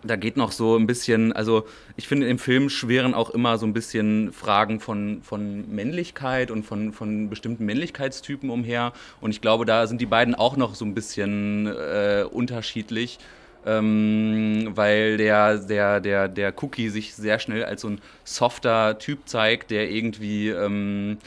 da 0.06 0.16
geht 0.16 0.38
noch 0.38 0.52
so 0.52 0.78
ein 0.78 0.88
bisschen, 0.88 1.34
also 1.34 1.66
ich 1.96 2.08
finde 2.08 2.28
im 2.28 2.40
Film 2.40 2.70
schweren 2.70 3.14
auch 3.14 3.30
immer 3.30 3.58
so 3.58 3.66
ein 3.66 3.74
bisschen 3.74 4.32
Fragen 4.32 4.80
von, 4.80 5.22
von 5.24 5.70
Männlichkeit 5.74 6.52
und 6.52 6.66
von, 6.66 6.94
von 6.94 7.30
bestimmten 7.30 7.66
Männlichkeitstypen 7.66 8.50
umher. 8.50 8.94
Und 9.22 9.32
ich 9.32 9.42
glaube, 9.42 9.66
da 9.66 9.88
sind 9.88 10.02
die 10.02 10.06
beiden 10.06 10.36
auch 10.36 10.58
noch 10.58 10.76
so 10.76 10.86
ein 10.86 10.94
bisschen 10.94 11.68
äh, 11.68 12.26
unterschiedlich. 12.30 13.20
Ähm, 13.68 14.74
weil 14.76 15.18
der, 15.18 15.58
der, 15.58 16.00
der, 16.00 16.28
der 16.28 16.54
Cookie 16.62 16.90
sich 16.90 17.16
sehr 17.16 17.40
schnell 17.40 17.66
als 17.66 17.82
so 17.82 17.90
ein 17.90 18.02
softer 18.24 19.00
Typ 19.00 19.28
zeigt, 19.28 19.72
der 19.72 19.90
irgendwie 19.90 20.50
ähm, 20.50 21.18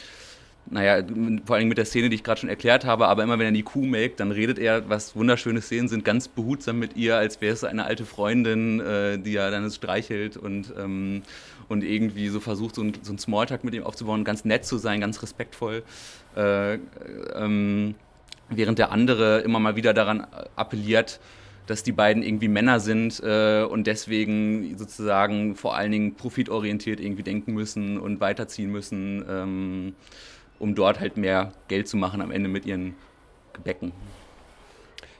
naja, 0.71 1.03
vor 1.45 1.55
allem 1.55 1.67
mit 1.67 1.77
der 1.77 1.85
Szene, 1.85 2.09
die 2.09 2.15
ich 2.15 2.23
gerade 2.23 2.39
schon 2.39 2.49
erklärt 2.49 2.85
habe, 2.85 3.07
aber 3.07 3.23
immer 3.23 3.39
wenn 3.39 3.47
er 3.47 3.51
die 3.51 3.63
Kuh 3.63 3.85
melkt, 3.85 4.19
dann 4.19 4.31
redet 4.31 4.59
er, 4.59 4.87
was 4.89 5.15
wunderschöne 5.15 5.61
Szenen 5.61 5.87
sind, 5.87 6.05
ganz 6.05 6.27
behutsam 6.27 6.79
mit 6.79 6.95
ihr, 6.95 7.17
als 7.17 7.41
wäre 7.41 7.53
es 7.53 7.63
eine 7.63 7.85
alte 7.85 8.05
Freundin, 8.05 8.79
äh, 8.79 9.17
die 9.17 9.35
er 9.35 9.49
dann 9.51 9.69
streichelt 9.71 10.37
und, 10.37 10.73
ähm, 10.77 11.23
und 11.67 11.83
irgendwie 11.83 12.29
so 12.29 12.39
versucht, 12.39 12.75
so, 12.75 12.83
ein, 12.83 12.93
so 13.01 13.11
einen 13.11 13.19
Smalltalk 13.19 13.63
mit 13.63 13.73
ihm 13.73 13.83
aufzubauen, 13.83 14.23
ganz 14.23 14.45
nett 14.45 14.65
zu 14.65 14.77
sein, 14.77 14.99
ganz 15.01 15.21
respektvoll. 15.23 15.83
Äh, 16.35 16.75
ähm, 17.35 17.95
während 18.49 18.79
der 18.79 18.91
andere 18.91 19.39
immer 19.39 19.59
mal 19.59 19.75
wieder 19.75 19.93
daran 19.93 20.25
appelliert, 20.55 21.19
dass 21.65 21.83
die 21.83 21.91
beiden 21.91 22.23
irgendwie 22.23 22.47
Männer 22.47 22.79
sind 22.79 23.21
äh, 23.23 23.63
und 23.63 23.85
deswegen 23.85 24.75
sozusagen 24.77 25.55
vor 25.55 25.75
allen 25.75 25.91
Dingen 25.91 26.15
profitorientiert 26.15 26.99
irgendwie 26.99 27.21
denken 27.23 27.53
müssen 27.53 27.99
und 27.99 28.19
weiterziehen 28.19 28.71
müssen. 28.71 29.23
Ähm, 29.29 29.93
um 30.59 30.75
dort 30.75 30.99
halt 30.99 31.17
mehr 31.17 31.53
Geld 31.67 31.87
zu 31.87 31.97
machen 31.97 32.21
am 32.21 32.31
Ende 32.31 32.49
mit 32.49 32.65
ihren 32.65 32.95
Gebäcken. 33.53 33.91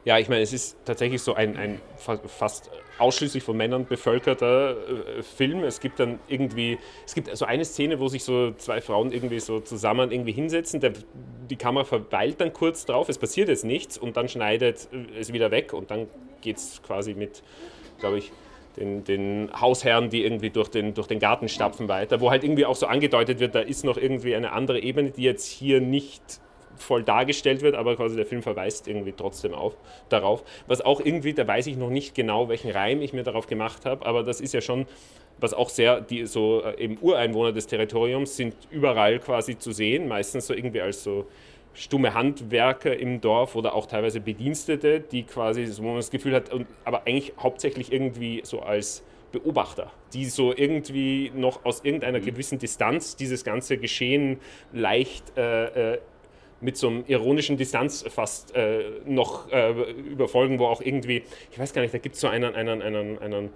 Ja, 0.05 0.17
ich 0.17 0.29
meine, 0.29 0.41
es 0.41 0.53
ist 0.53 0.77
tatsächlich 0.85 1.21
so 1.21 1.33
ein, 1.33 1.57
ein 1.57 1.81
fast 2.25 2.71
ausschließlich 2.99 3.43
von 3.43 3.57
Männern 3.57 3.85
bevölkerter 3.85 4.75
äh, 5.17 5.23
Film. 5.23 5.63
Es 5.63 5.79
gibt 5.79 5.99
dann 5.99 6.19
irgendwie, 6.27 6.77
es 7.05 7.15
gibt 7.15 7.35
so 7.35 7.45
eine 7.45 7.65
Szene, 7.65 7.99
wo 7.99 8.07
sich 8.07 8.23
so 8.23 8.51
zwei 8.53 8.81
Frauen 8.81 9.11
irgendwie 9.11 9.39
so 9.39 9.59
zusammen 9.59 10.11
irgendwie 10.11 10.31
hinsetzen. 10.31 10.79
Der, 10.79 10.93
die 11.49 11.55
Kamera 11.55 11.83
verweilt 11.83 12.39
dann 12.39 12.53
kurz 12.53 12.85
drauf, 12.85 13.09
es 13.09 13.17
passiert 13.17 13.49
jetzt 13.49 13.65
nichts 13.65 13.97
und 13.97 14.17
dann 14.17 14.29
schneidet 14.29 14.87
es 15.17 15.33
wieder 15.33 15.51
weg 15.51 15.73
und 15.73 15.91
dann 15.91 16.07
geht 16.41 16.57
es 16.57 16.81
quasi 16.81 17.13
mit, 17.13 17.43
glaube 17.99 18.19
ich, 18.19 18.31
den, 18.77 19.03
den 19.03 19.49
Hausherren, 19.59 20.09
die 20.09 20.23
irgendwie 20.23 20.49
durch 20.49 20.69
den, 20.69 20.93
durch 20.93 21.07
den 21.07 21.19
Garten 21.19 21.49
stapfen 21.49 21.87
weiter, 21.87 22.21
wo 22.21 22.29
halt 22.31 22.43
irgendwie 22.43 22.65
auch 22.65 22.75
so 22.75 22.85
angedeutet 22.85 23.39
wird, 23.39 23.55
da 23.55 23.59
ist 23.59 23.83
noch 23.83 23.97
irgendwie 23.97 24.35
eine 24.35 24.51
andere 24.51 24.79
Ebene, 24.79 25.11
die 25.11 25.23
jetzt 25.23 25.45
hier 25.45 25.81
nicht 25.81 26.21
voll 26.77 27.03
dargestellt 27.03 27.61
wird, 27.61 27.75
aber 27.75 27.95
quasi 27.95 28.15
der 28.15 28.25
Film 28.25 28.41
verweist 28.41 28.87
irgendwie 28.87 29.13
trotzdem 29.15 29.53
auf, 29.53 29.75
darauf. 30.09 30.43
Was 30.67 30.81
auch 30.81 31.01
irgendwie, 31.01 31.33
da 31.33 31.45
weiß 31.45 31.67
ich 31.67 31.77
noch 31.77 31.89
nicht 31.89 32.15
genau, 32.15 32.49
welchen 32.49 32.71
Reim 32.71 33.01
ich 33.01 33.13
mir 33.13 33.23
darauf 33.23 33.47
gemacht 33.47 33.85
habe, 33.85 34.05
aber 34.05 34.23
das 34.23 34.41
ist 34.41 34.53
ja 34.53 34.61
schon, 34.61 34.85
was 35.39 35.53
auch 35.53 35.69
sehr, 35.69 36.01
die 36.01 36.25
so 36.25 36.63
äh, 36.63 36.81
eben 36.81 36.97
Ureinwohner 36.99 37.51
des 37.51 37.67
Territoriums 37.67 38.35
sind 38.35 38.55
überall 38.69 39.19
quasi 39.19 39.57
zu 39.57 39.71
sehen, 39.71 40.07
meistens 40.07 40.47
so 40.47 40.53
irgendwie 40.53 40.81
als 40.81 41.03
so 41.03 41.27
stumme 41.79 42.13
Handwerker 42.13 42.97
im 42.97 43.21
Dorf 43.21 43.55
oder 43.55 43.73
auch 43.73 43.85
teilweise 43.85 44.19
Bedienstete, 44.19 44.99
die 44.99 45.23
quasi, 45.23 45.67
wo 45.77 45.87
man 45.87 45.95
das 45.95 46.11
Gefühl 46.11 46.35
hat, 46.35 46.51
aber 46.83 47.07
eigentlich 47.07 47.33
hauptsächlich 47.39 47.91
irgendwie 47.91 48.41
so 48.43 48.59
als 48.59 49.03
Beobachter, 49.31 49.91
die 50.13 50.25
so 50.25 50.53
irgendwie 50.55 51.31
noch 51.33 51.63
aus 51.63 51.83
irgendeiner 51.83 52.19
mhm. 52.19 52.25
gewissen 52.25 52.59
Distanz 52.59 53.15
dieses 53.15 53.43
ganze 53.43 53.77
Geschehen 53.77 54.39
leicht 54.73 55.37
äh, 55.37 55.93
äh, 55.93 55.99
mit 56.61 56.77
so 56.77 56.87
einem 56.87 57.03
ironischen 57.07 57.57
Distanz 57.57 58.05
fast 58.09 58.55
äh, 58.55 58.83
noch 59.05 59.51
äh, 59.51 59.71
überfolgen, 59.91 60.59
wo 60.59 60.65
auch 60.65 60.81
irgendwie, 60.81 61.23
ich 61.51 61.59
weiß 61.59 61.73
gar 61.73 61.81
nicht, 61.81 61.93
da 61.93 61.97
gibt 61.97 62.15
es 62.15 62.21
so 62.21 62.27
einen, 62.27 62.55
einen, 62.55 62.81
einen, 62.81 63.19
einen, 63.19 63.49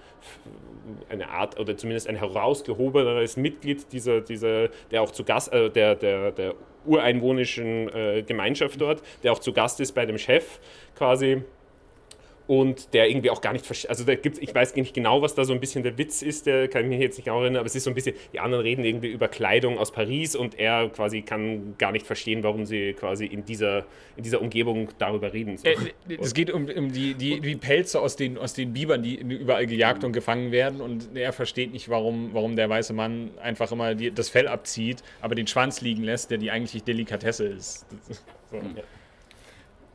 eine 1.09 1.29
Art 1.29 1.59
oder 1.59 1.75
zumindest 1.77 2.07
ein 2.07 2.15
herausgehobeneres 2.15 3.37
Mitglied 3.37 3.91
dieser, 3.91 4.21
dieser 4.21 4.69
der 4.91 5.01
auch 5.01 5.11
zu 5.11 5.23
Gast, 5.23 5.51
äh, 5.53 5.69
der, 5.69 5.95
der, 5.95 6.31
der 6.31 6.55
ureinwohnischen 6.85 7.89
äh, 7.93 8.23
Gemeinschaft 8.23 8.79
dort, 8.79 9.01
der 9.23 9.31
auch 9.31 9.39
zu 9.39 9.53
Gast 9.53 9.79
ist 9.79 9.93
bei 9.93 10.05
dem 10.05 10.17
Chef 10.17 10.59
quasi 10.95 11.43
und 12.47 12.93
der 12.93 13.09
irgendwie 13.09 13.29
auch 13.29 13.41
gar 13.41 13.53
nicht 13.53 13.65
versteht. 13.65 13.89
Also 13.89 14.03
da 14.03 14.15
gibt's, 14.15 14.39
ich 14.39 14.53
weiß 14.53 14.75
nicht 14.75 14.93
genau, 14.93 15.21
was 15.21 15.35
da 15.35 15.45
so 15.45 15.53
ein 15.53 15.59
bisschen 15.59 15.83
der 15.83 15.97
Witz 15.97 16.21
ist, 16.21 16.45
der 16.45 16.67
kann 16.67 16.83
ich 16.83 16.89
mich 16.89 16.99
jetzt 16.99 17.17
nicht 17.17 17.29
auch 17.29 17.41
erinnern, 17.41 17.59
aber 17.59 17.67
es 17.67 17.75
ist 17.75 17.85
so 17.85 17.91
ein 17.91 17.93
bisschen, 17.93 18.15
die 18.33 18.39
anderen 18.39 18.63
reden 18.63 18.83
irgendwie 18.83 19.09
über 19.09 19.27
Kleidung 19.27 19.77
aus 19.77 19.91
Paris 19.91 20.35
und 20.35 20.59
er 20.59 20.89
quasi 20.89 21.21
kann 21.21 21.75
gar 21.77 21.91
nicht 21.91 22.05
verstehen, 22.05 22.43
warum 22.43 22.65
sie 22.65 22.93
quasi 22.93 23.25
in 23.25 23.45
dieser, 23.45 23.85
in 24.17 24.23
dieser 24.23 24.41
Umgebung 24.41 24.89
darüber 24.97 25.31
reden. 25.31 25.57
So. 25.57 25.67
Äh, 25.67 25.75
es 26.19 26.33
geht 26.33 26.51
um, 26.51 26.67
um 26.67 26.91
die, 26.91 27.13
die, 27.13 27.39
die 27.39 27.55
Pelze 27.55 28.01
aus 28.01 28.15
den, 28.15 28.37
aus 28.37 28.53
den 28.53 28.73
Bibern, 28.73 29.01
die 29.01 29.15
überall 29.15 29.65
gejagt 29.65 30.03
und 30.03 30.11
gefangen 30.11 30.51
werden 30.51 30.81
und 30.81 31.15
er 31.15 31.31
versteht 31.31 31.71
nicht, 31.71 31.87
warum, 31.87 32.33
warum 32.33 32.55
der 32.55 32.69
weiße 32.69 32.93
Mann 32.93 33.31
einfach 33.41 33.71
immer 33.71 33.95
die, 33.95 34.11
das 34.11 34.29
Fell 34.29 34.47
abzieht, 34.47 35.01
aber 35.21 35.35
den 35.35 35.47
Schwanz 35.47 35.81
liegen 35.81 36.03
lässt, 36.03 36.29
der 36.29 36.37
die 36.37 36.51
eigentliche 36.51 36.83
Delikatesse 36.83 37.45
ist. 37.45 37.85
So. 38.51 38.57
Ja. 38.57 38.83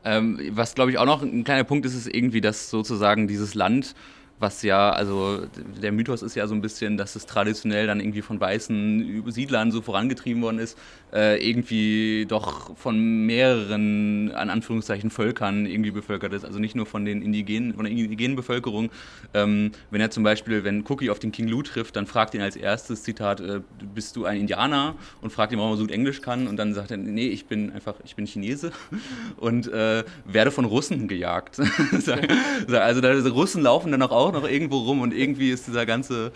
Ähm, 0.09 0.41
was, 0.53 0.75
glaube 0.75 0.91
ich, 0.91 0.97
auch 0.97 1.05
noch 1.05 1.23
ein 1.23 1.45
kleiner 1.45 1.65
Punkt 1.65 1.85
ist, 1.85 1.95
ist 1.95 2.09
irgendwie, 2.09 2.41
dass 2.41 2.71
sozusagen 2.71 3.29
dieses 3.29 3.55
Land 3.55 3.95
was 4.40 4.62
ja, 4.62 4.90
also 4.90 5.47
der 5.83 5.92
Mythos 5.92 6.23
ist 6.23 6.35
ja 6.35 6.47
so 6.47 6.54
ein 6.54 6.61
bisschen, 6.61 6.97
dass 6.97 7.16
es 7.16 7.26
traditionell 7.26 7.87
dann 7.87 8.00
irgendwie 8.00 8.23
von 8.23 8.40
weißen 8.40 9.25
Siedlern 9.28 9.73
so 9.73 9.83
vorangetrieben 9.83 10.42
worden 10.42 10.59
ist, 10.59 10.78
äh, 11.12 11.45
irgendwie 11.49 12.26
doch 12.26 12.76
von 12.76 13.26
mehreren, 13.26 14.33
an 14.33 14.50
Anführungszeichen, 14.50 15.11
Völkern 15.11 15.66
irgendwie 15.66 15.90
bevölkert 15.90 16.33
ist. 16.33 16.45
Also 16.45 16.59
nicht 16.59 16.75
nur 16.75 16.87
von 16.87 17.04
den 17.04 17.23
indigenen, 17.23 17.75
von 17.75 17.85
der 17.85 17.92
indigenen 17.92 18.37
Bevölkerung. 18.37 18.90
Ähm, 19.35 19.73
wenn 19.90 20.00
er 20.00 20.11
zum 20.11 20.23
Beispiel, 20.23 20.64
wenn 20.64 20.85
Cookie 20.88 21.11
auf 21.11 21.18
den 21.18 21.33
King 21.33 21.49
Lu 21.49 21.62
trifft, 21.62 21.97
dann 21.97 22.07
fragt 22.07 22.35
ihn 22.35 22.40
als 22.40 22.57
erstes 22.57 23.02
Zitat, 23.02 23.40
äh, 23.40 23.61
bist 23.95 24.16
du 24.16 24.25
ein 24.25 24.40
Indianer? 24.40 24.95
Und 25.21 25.30
fragt 25.33 25.52
ihn, 25.52 25.59
warum 25.59 25.73
er 25.73 25.76
so 25.76 25.83
gut 25.83 25.92
Englisch 25.92 26.21
kann. 26.21 26.47
Und 26.47 26.57
dann 26.57 26.75
sagt 26.75 26.90
er, 26.90 26.97
nee, 26.97 27.28
ich 27.28 27.47
bin 27.47 27.73
einfach, 27.73 27.95
ich 28.04 28.14
bin 28.14 28.26
Chinese 28.26 28.73
und 29.37 29.66
äh, 29.73 30.04
werde 30.25 30.50
von 30.50 30.64
Russen 30.64 31.09
gejagt. 31.09 31.59
also 32.68 33.00
da, 33.00 33.12
Russen 33.28 33.62
laufen 33.62 33.90
dann 33.92 34.02
auch 34.02 34.11
auch 34.29 34.43
noch 34.43 34.49
irgendwo 34.49 34.79
rum 34.79 35.01
und 35.01 35.15
irgendwie 35.15 35.51
ist 35.51 35.67
dieser 35.67 35.87
ganze, 35.87 36.33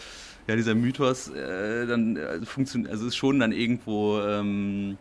ja, 0.46 0.56
dieser 0.56 0.74
Mythos 0.74 1.28
äh, 1.28 1.86
dann 1.86 2.16
also 2.18 2.44
funktioniert, 2.46 2.90
also 2.90 3.06
ist 3.06 3.16
schon 3.16 3.40
dann 3.40 3.52
irgendwo 3.52 4.20
ähm, 4.20 4.98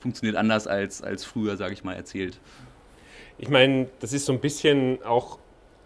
funktioniert 0.00 0.36
anders 0.36 0.66
als, 0.66 1.02
als 1.02 1.24
früher, 1.24 1.56
sage 1.56 1.74
ich 1.74 1.84
mal, 1.84 1.94
erzählt. 1.94 2.38
Ich 3.38 3.48
meine, 3.48 3.88
das 4.00 4.12
ist 4.12 4.26
so 4.26 4.32
ein 4.32 4.40
bisschen 4.40 5.02
auch 5.04 5.38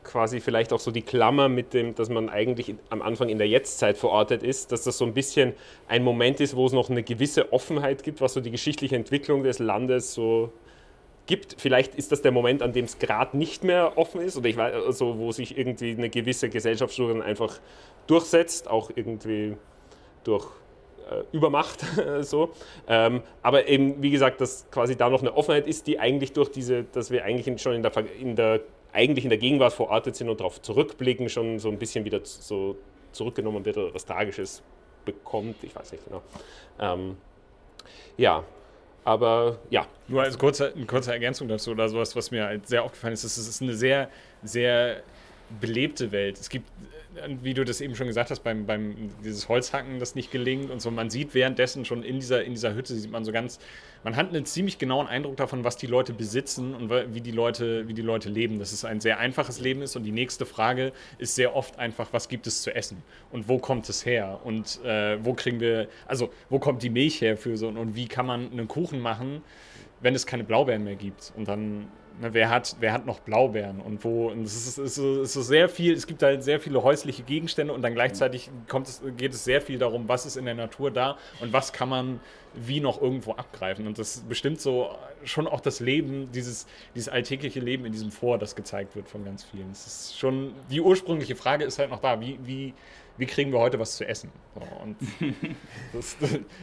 quasi 0.04 0.40
vielleicht 0.40 0.72
auch 0.72 0.80
so 0.80 0.90
die 0.90 1.02
Klammer 1.02 1.48
mit 1.48 1.74
dem, 1.74 1.94
dass 1.94 2.08
man 2.08 2.28
eigentlich 2.28 2.74
am 2.90 3.02
Anfang 3.02 3.28
in 3.28 3.38
der 3.38 3.48
Jetztzeit 3.48 3.96
verortet 3.96 4.42
ist, 4.42 4.72
dass 4.72 4.82
das 4.82 4.98
so 4.98 5.04
ein 5.04 5.14
bisschen 5.14 5.52
ein 5.86 6.02
Moment 6.02 6.40
ist, 6.40 6.56
wo 6.56 6.66
es 6.66 6.72
noch 6.72 6.90
eine 6.90 7.02
gewisse 7.02 7.52
Offenheit 7.52 8.02
gibt, 8.02 8.20
was 8.20 8.34
so 8.34 8.40
die 8.40 8.50
geschichtliche 8.50 8.96
Entwicklung 8.96 9.44
des 9.44 9.58
Landes 9.58 10.12
so 10.12 10.52
gibt. 11.26 11.56
Vielleicht 11.58 11.94
ist 11.94 12.12
das 12.12 12.22
der 12.22 12.32
Moment, 12.32 12.62
an 12.62 12.72
dem 12.72 12.84
es 12.84 12.98
gerade 12.98 13.36
nicht 13.36 13.64
mehr 13.64 13.96
offen 13.96 14.20
ist 14.20 14.36
oder 14.36 14.48
ich 14.48 14.56
weiß, 14.56 14.74
also 14.86 15.18
wo 15.18 15.32
sich 15.32 15.56
irgendwie 15.56 15.92
eine 15.92 16.10
gewisse 16.10 16.48
Gesellschaftsstruktur 16.48 17.24
einfach 17.24 17.60
durchsetzt, 18.06 18.68
auch 18.68 18.90
irgendwie 18.94 19.56
durch 20.24 20.46
äh, 21.10 21.22
Übermacht 21.32 21.84
so. 22.20 22.50
Ähm, 22.88 23.22
aber 23.42 23.68
eben, 23.68 24.02
wie 24.02 24.10
gesagt, 24.10 24.40
dass 24.40 24.68
quasi 24.70 24.96
da 24.96 25.08
noch 25.10 25.20
eine 25.20 25.34
Offenheit 25.36 25.66
ist, 25.66 25.86
die 25.86 25.98
eigentlich 25.98 26.32
durch 26.32 26.50
diese, 26.50 26.84
dass 26.84 27.10
wir 27.10 27.24
eigentlich 27.24 27.60
schon 27.60 27.74
in 27.74 27.82
der, 27.82 27.92
in 28.20 28.36
der 28.36 28.60
eigentlich 28.92 29.24
in 29.24 29.30
der 29.30 29.38
Gegenwart 29.38 29.72
verortet 29.72 30.16
sind 30.16 30.28
und 30.28 30.40
darauf 30.40 30.60
zurückblicken, 30.60 31.28
schon 31.28 31.58
so 31.58 31.70
ein 31.70 31.78
bisschen 31.78 32.04
wieder 32.04 32.20
so 32.22 32.76
zurückgenommen 33.12 33.64
wird 33.64 33.78
oder 33.78 33.94
was 33.94 34.04
Tragisches 34.04 34.62
bekommt. 35.04 35.62
Ich 35.62 35.74
weiß 35.74 35.92
nicht 35.92 36.04
genau. 36.04 36.22
Ähm, 36.78 37.16
ja, 38.16 38.44
aber 39.04 39.58
ja. 39.70 39.86
Nur 40.08 40.22
als 40.22 40.38
kurze, 40.38 40.72
eine 40.74 40.86
kurze 40.86 41.12
Ergänzung 41.12 41.48
dazu 41.48 41.70
oder 41.70 41.88
sowas, 41.88 42.14
was 42.14 42.30
mir 42.30 42.44
halt 42.44 42.66
sehr 42.68 42.82
aufgefallen 42.82 43.14
ist, 43.14 43.24
es 43.24 43.38
ist 43.38 43.62
eine 43.62 43.74
sehr, 43.74 44.08
sehr 44.42 45.02
belebte 45.60 46.12
Welt. 46.12 46.38
Es 46.38 46.48
gibt 46.48 46.68
wie 47.42 47.54
du 47.54 47.64
das 47.64 47.80
eben 47.80 47.94
schon 47.94 48.06
gesagt 48.06 48.30
hast, 48.30 48.40
beim, 48.40 48.66
beim 48.66 49.10
dieses 49.24 49.48
Holzhacken, 49.48 49.98
das 49.98 50.14
nicht 50.14 50.30
gelingt 50.30 50.70
und 50.70 50.80
so. 50.80 50.90
Man 50.90 51.10
sieht 51.10 51.34
währenddessen 51.34 51.84
schon 51.84 52.02
in 52.02 52.20
dieser, 52.20 52.44
in 52.44 52.52
dieser 52.52 52.74
Hütte, 52.74 52.94
sieht 52.94 53.10
man 53.10 53.24
so 53.24 53.32
ganz, 53.32 53.58
man 54.04 54.16
hat 54.16 54.28
einen 54.28 54.44
ziemlich 54.46 54.78
genauen 54.78 55.06
Eindruck 55.06 55.36
davon, 55.36 55.64
was 55.64 55.76
die 55.76 55.86
Leute 55.86 56.12
besitzen 56.12 56.74
und 56.74 56.90
wie 56.90 57.20
die 57.20 57.30
Leute, 57.30 57.86
wie 57.88 57.94
die 57.94 58.02
Leute 58.02 58.28
leben. 58.28 58.58
Dass 58.58 58.72
es 58.72 58.84
ein 58.84 59.00
sehr 59.00 59.18
einfaches 59.18 59.60
Leben 59.60 59.82
ist 59.82 59.96
und 59.96 60.04
die 60.04 60.12
nächste 60.12 60.46
Frage 60.46 60.92
ist 61.18 61.34
sehr 61.34 61.54
oft 61.54 61.78
einfach, 61.78 62.08
was 62.12 62.28
gibt 62.28 62.46
es 62.46 62.62
zu 62.62 62.74
essen 62.74 63.02
und 63.30 63.48
wo 63.48 63.58
kommt 63.58 63.88
es 63.88 64.04
her 64.06 64.40
und 64.44 64.80
äh, 64.84 65.18
wo 65.24 65.34
kriegen 65.34 65.60
wir, 65.60 65.88
also 66.06 66.30
wo 66.48 66.58
kommt 66.58 66.82
die 66.82 66.90
Milch 66.90 67.20
her 67.20 67.36
für 67.36 67.56
so 67.56 67.68
und 67.68 67.94
wie 67.94 68.08
kann 68.08 68.26
man 68.26 68.50
einen 68.50 68.68
Kuchen 68.68 69.00
machen, 69.00 69.42
wenn 70.00 70.14
es 70.14 70.26
keine 70.26 70.44
Blaubeeren 70.44 70.84
mehr 70.84 70.96
gibt 70.96 71.32
und 71.36 71.46
dann 71.48 71.88
Ne, 72.20 72.34
wer, 72.34 72.50
hat, 72.50 72.76
wer 72.80 72.92
hat 72.92 73.06
noch 73.06 73.20
Blaubeeren 73.20 73.80
und 73.80 74.04
wo? 74.04 74.28
Und 74.30 74.44
es 74.44 74.54
ist, 74.54 74.78
ist, 74.78 74.94
so, 74.96 75.22
ist 75.22 75.32
so 75.32 75.42
sehr 75.42 75.68
viel, 75.68 75.94
es 75.94 76.06
gibt 76.06 76.22
halt 76.22 76.42
sehr 76.44 76.60
viele 76.60 76.82
häusliche 76.82 77.22
Gegenstände 77.22 77.72
und 77.72 77.82
dann 77.82 77.94
gleichzeitig 77.94 78.50
kommt 78.68 78.88
es, 78.88 79.02
geht 79.16 79.32
es 79.32 79.44
sehr 79.44 79.60
viel 79.60 79.78
darum, 79.78 80.08
was 80.08 80.26
ist 80.26 80.36
in 80.36 80.44
der 80.44 80.54
Natur 80.54 80.90
da 80.90 81.16
und 81.40 81.52
was 81.52 81.72
kann 81.72 81.88
man 81.88 82.20
wie 82.54 82.80
noch 82.80 83.00
irgendwo 83.00 83.32
abgreifen. 83.32 83.86
Und 83.86 83.98
das 83.98 84.20
bestimmt 84.28 84.60
so 84.60 84.94
schon 85.24 85.46
auch 85.46 85.60
das 85.60 85.80
Leben, 85.80 86.30
dieses, 86.32 86.66
dieses 86.94 87.08
alltägliche 87.08 87.60
Leben 87.60 87.84
in 87.86 87.92
diesem 87.92 88.10
Vor, 88.10 88.38
das 88.38 88.56
gezeigt 88.56 88.94
wird 88.94 89.08
von 89.08 89.24
ganz 89.24 89.44
vielen. 89.44 89.70
Es 89.70 89.86
ist 89.86 90.18
schon, 90.18 90.52
die 90.70 90.80
ursprüngliche 90.80 91.36
Frage 91.36 91.64
ist 91.64 91.78
halt 91.78 91.90
noch 91.90 92.00
da, 92.00 92.20
wie, 92.20 92.38
wie, 92.44 92.74
wie 93.16 93.26
kriegen 93.26 93.52
wir 93.52 93.58
heute 93.58 93.78
was 93.78 93.96
zu 93.96 94.06
essen? 94.06 94.30
So, 94.54 94.60
und 94.82 94.96
das, 95.92 96.16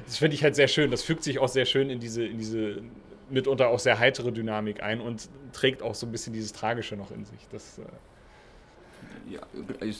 das 0.06 0.18
finde 0.18 0.36
ich 0.36 0.44
halt 0.44 0.56
sehr 0.56 0.68
schön. 0.68 0.92
Das 0.92 1.04
fügt 1.04 1.24
sich 1.24 1.40
auch 1.40 1.48
sehr 1.48 1.66
schön 1.66 1.90
in 1.90 2.00
diese, 2.00 2.26
in 2.26 2.38
diese 2.38 2.84
mitunter 3.30 3.70
auch 3.70 3.80
sehr 3.80 4.00
heitere 4.00 4.32
Dynamik 4.32 4.84
ein 4.84 5.02
und 5.02 5.30
trägt 5.54 5.82
auch 5.82 5.96
so 5.96 6.06
ein 6.06 6.12
bisschen 6.12 6.34
dieses 6.34 6.54
Tragische 6.54 6.96
noch 6.96 7.12
in 7.12 7.26
sich. 7.26 7.40
Das, 7.52 7.80
äh 7.80 7.84
ja, 9.30 9.42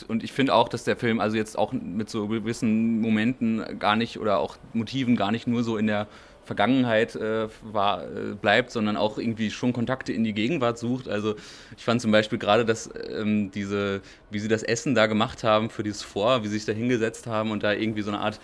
und 0.08 0.24
ich 0.24 0.32
finde 0.32 0.56
auch, 0.56 0.70
dass 0.70 0.84
der 0.84 0.96
Film 0.96 1.20
also 1.20 1.38
jetzt 1.38 1.58
auch 1.58 1.72
mit 1.72 2.10
so 2.10 2.28
gewissen 2.28 3.00
Momenten 3.00 3.80
gar 3.80 3.96
nicht 3.96 4.20
oder 4.20 4.40
auch 4.40 4.58
Motiven 4.74 5.16
gar 5.16 5.32
nicht 5.32 5.48
nur 5.48 5.64
so 5.64 5.78
in 5.78 5.88
der 5.88 6.08
Vergangenheit 6.44 7.16
äh, 7.16 7.48
war, 7.62 8.04
äh, 8.06 8.34
bleibt, 8.34 8.72
sondern 8.72 8.98
auch 8.98 9.20
irgendwie 9.20 9.52
schon 9.52 9.72
Kontakte 9.72 10.14
in 10.14 10.24
die 10.24 10.34
Gegenwart 10.34 10.80
sucht. 10.80 11.08
Also 11.08 11.36
ich 11.78 11.86
fand 11.86 12.02
zum 12.02 12.12
Beispiel 12.12 12.40
gerade, 12.40 12.66
dass 12.66 12.90
ähm, 13.08 13.52
diese, 13.52 14.02
wie 14.32 14.40
sie 14.40 14.48
das 14.48 14.64
Essen 14.64 14.96
da 14.96 15.06
gemacht 15.06 15.44
haben 15.44 15.70
für 15.70 15.84
dieses 15.84 16.02
Vor, 16.02 16.44
wie 16.44 16.48
sie 16.48 16.56
sich 16.56 16.66
da 16.66 16.74
hingesetzt 16.74 17.28
haben 17.28 17.52
und 17.52 17.62
da 17.62 17.74
irgendwie 17.74 18.02
so 18.02 18.10
eine 18.10 18.20
Art 18.20 18.40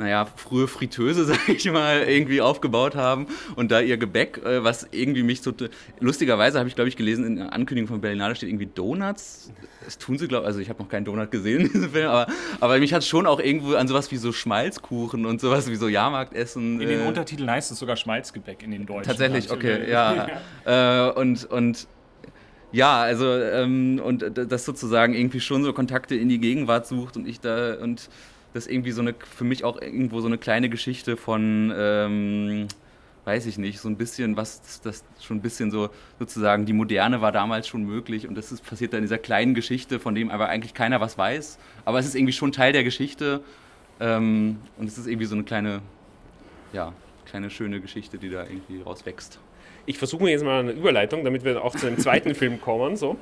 naja, 0.00 0.24
frühe 0.24 0.66
Fritteuse, 0.66 1.24
sag 1.26 1.48
ich 1.48 1.70
mal, 1.70 2.02
irgendwie 2.02 2.40
aufgebaut 2.40 2.96
haben 2.96 3.26
und 3.54 3.70
da 3.70 3.80
ihr 3.80 3.96
Gebäck, 3.96 4.38
äh, 4.44 4.64
was 4.64 4.88
irgendwie 4.90 5.22
mich 5.22 5.42
so, 5.42 5.52
lustigerweise 6.00 6.58
habe 6.58 6.68
ich, 6.68 6.74
glaube 6.74 6.88
ich, 6.88 6.96
gelesen, 6.96 7.24
in 7.24 7.36
der 7.36 7.52
Ankündigung 7.52 7.88
von 7.88 8.00
Berlinale 8.00 8.34
steht 8.34 8.48
irgendwie 8.48 8.66
Donuts. 8.66 9.52
Das 9.84 9.98
tun 9.98 10.18
sie, 10.18 10.28
glaube 10.28 10.44
ich, 10.44 10.48
also 10.48 10.60
ich 10.60 10.68
habe 10.68 10.82
noch 10.82 10.88
keinen 10.88 11.04
Donut 11.04 11.30
gesehen 11.30 11.66
in 11.66 11.72
diesem 11.72 11.90
Film, 11.90 12.08
aber, 12.08 12.32
aber 12.60 12.78
mich 12.78 12.92
hat 12.92 13.04
schon 13.04 13.26
auch 13.26 13.40
irgendwo 13.40 13.74
an 13.74 13.88
sowas 13.88 14.10
wie 14.10 14.16
so 14.16 14.32
Schmalzkuchen 14.32 15.26
und 15.26 15.40
sowas 15.40 15.70
wie 15.70 15.76
so 15.76 15.88
Jahrmarktessen. 15.88 16.80
In 16.80 16.88
den 16.88 17.00
äh, 17.00 17.06
Untertiteln 17.08 17.50
heißt 17.50 17.70
es 17.70 17.78
sogar 17.78 17.96
Schmalzgebäck 17.96 18.62
in 18.62 18.72
den 18.72 18.86
Deutschen. 18.86 19.04
Tatsächlich, 19.04 19.50
okay, 19.50 19.90
ja. 19.90 20.28
äh, 21.08 21.12
und, 21.12 21.44
und 21.44 21.86
ja, 22.72 23.00
also 23.00 23.26
ähm, 23.26 24.00
und 24.02 24.24
das 24.34 24.64
sozusagen 24.64 25.14
irgendwie 25.14 25.40
schon 25.40 25.64
so 25.64 25.72
Kontakte 25.72 26.14
in 26.14 26.28
die 26.28 26.38
Gegenwart 26.38 26.86
sucht 26.86 27.16
und 27.16 27.26
ich 27.26 27.40
da 27.40 27.74
und 27.74 28.08
das 28.52 28.66
ist 28.66 28.72
irgendwie 28.72 28.90
so 28.90 29.00
eine, 29.00 29.14
für 29.14 29.44
mich 29.44 29.64
auch 29.64 29.80
irgendwo 29.80 30.20
so 30.20 30.26
eine 30.26 30.38
kleine 30.38 30.68
Geschichte 30.68 31.16
von, 31.16 31.72
ähm, 31.76 32.68
weiß 33.24 33.46
ich 33.46 33.58
nicht, 33.58 33.80
so 33.80 33.88
ein 33.88 33.96
bisschen, 33.96 34.36
was 34.36 34.80
das 34.82 35.04
schon 35.20 35.38
ein 35.38 35.42
bisschen 35.42 35.70
so 35.70 35.90
sozusagen, 36.18 36.66
die 36.66 36.72
Moderne 36.72 37.20
war 37.20 37.32
damals 37.32 37.68
schon 37.68 37.84
möglich 37.84 38.26
und 38.26 38.34
das 38.34 38.50
ist 38.50 38.64
passiert 38.64 38.92
dann 38.92 38.98
in 38.98 39.04
dieser 39.04 39.18
kleinen 39.18 39.54
Geschichte, 39.54 40.00
von 40.00 40.14
dem 40.14 40.30
aber 40.30 40.48
eigentlich 40.48 40.74
keiner 40.74 41.00
was 41.00 41.16
weiß. 41.16 41.58
Aber 41.84 41.98
es 41.98 42.06
ist 42.06 42.14
irgendwie 42.14 42.32
schon 42.32 42.52
Teil 42.52 42.72
der 42.72 42.84
Geschichte 42.84 43.42
ähm, 44.00 44.58
und 44.78 44.86
es 44.86 44.98
ist 44.98 45.06
irgendwie 45.06 45.26
so 45.26 45.34
eine 45.34 45.44
kleine, 45.44 45.80
ja, 46.72 46.92
kleine 47.26 47.50
schöne 47.50 47.80
Geschichte, 47.80 48.18
die 48.18 48.30
da 48.30 48.44
irgendwie 48.44 48.82
rauswächst 48.82 49.38
ich 49.86 49.98
versuche 49.98 50.24
mir 50.24 50.30
jetzt 50.30 50.44
mal 50.44 50.60
eine 50.60 50.72
Überleitung, 50.72 51.24
damit 51.24 51.44
wir 51.44 51.64
auch 51.64 51.74
zu 51.74 51.86
dem 51.86 51.98
zweiten 51.98 52.34
Film 52.34 52.60
kommen. 52.60 52.96
So. 52.96 53.16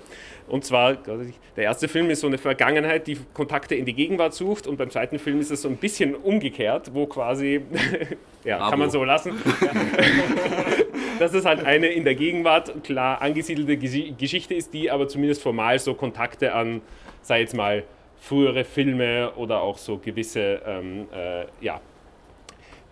Und 0.47 0.65
zwar, 0.65 0.95
der 0.95 1.65
erste 1.65 1.89
Film 1.89 2.11
ist 2.11 2.21
so 2.21 2.27
eine 2.27 2.39
Vergangenheit, 2.39 3.07
die 3.07 3.19
Kontakte 3.35 3.75
in 3.75 3.85
die 3.85 3.93
Gegenwart 3.93 4.35
sucht 4.35 4.67
und 4.67 4.77
beim 4.77 4.91
zweiten 4.91 5.19
Film 5.19 5.41
ist 5.41 5.51
es 5.51 5.63
so 5.63 5.69
ein 5.69 5.77
bisschen 5.77 6.15
umgekehrt, 6.15 6.95
wo 6.95 7.07
quasi, 7.07 7.61
ja, 8.45 8.59
Abo. 8.59 8.71
kann 8.71 8.79
man 8.79 8.91
so 8.91 9.05
lassen, 9.05 9.33
dass 11.19 11.35
es 11.35 11.45
halt 11.45 11.65
eine 11.65 11.89
in 11.89 12.05
der 12.05 12.15
Gegenwart 12.15 12.83
klar 12.83 13.21
angesiedelte 13.21 13.77
Geschichte 13.77 14.55
ist, 14.55 14.73
die 14.73 14.91
aber 14.91 15.09
zumindest 15.09 15.43
formal 15.43 15.79
so 15.79 15.95
Kontakte 15.95 16.55
an, 16.55 16.81
sei 17.23 17.41
jetzt 17.41 17.55
mal, 17.55 17.85
frühere 18.21 18.65
Filme 18.65 19.33
oder 19.37 19.61
auch 19.61 19.79
so 19.79 19.99
gewisse 19.99 20.61
ähm, 20.67 21.07
äh, 21.15 21.45
ja, 21.61 21.81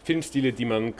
Filmstile, 0.05 0.53
die 0.53 0.65
man 0.65 0.95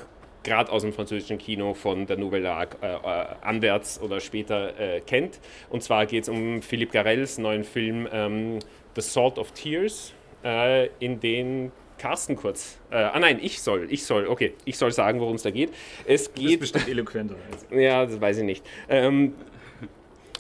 gerade 0.47 0.73
aus 0.73 0.83
dem 0.83 0.93
französischen 0.93 1.39
Kino 1.39 1.75
von 1.75 2.07
der 2.07 2.17
Nouvelle 2.17 2.49
Vague 2.49 2.79
äh, 2.81 2.95
äh, 2.95 3.27
anwärts 3.43 4.01
oder 4.01 4.21
später 4.21 4.79
äh, 4.79 5.01
kennt. 5.01 5.41
Und 5.69 5.83
zwar 5.83 6.07
geht 6.07 6.23
es 6.23 6.29
um 6.29 6.63
Philippe 6.63 6.93
Garels 6.93 7.37
neuen 7.37 7.65
Film 7.65 8.09
ähm, 8.11 8.61
The 8.95 9.03
Salt 9.03 9.39
of 9.39 9.53
Tears, 9.53 10.15
äh, 10.45 10.87
in 11.01 11.21
den 11.21 11.73
Carsten 11.99 12.37
kurz. 12.37 12.79
Äh, 12.91 12.97
ah 12.97 13.19
nein, 13.19 13.39
ich 13.43 13.61
soll, 13.61 13.89
ich 13.91 14.05
soll, 14.05 14.27
okay, 14.29 14.55
ich 14.65 14.79
soll 14.79 14.93
sagen, 14.93 15.21
worum 15.21 15.37
es 15.37 15.43
da 15.43 15.51
geht. 15.51 15.73
Es 16.07 16.33
geht. 16.33 16.45
Das 16.47 16.53
ist 16.53 16.61
bestimmt 16.61 16.89
eloquenter. 16.89 17.37
Ja, 17.71 18.07
das 18.07 18.21
weiß 18.21 18.39
ich 18.39 18.45
nicht. 18.45 18.65
Ähm, 18.89 19.35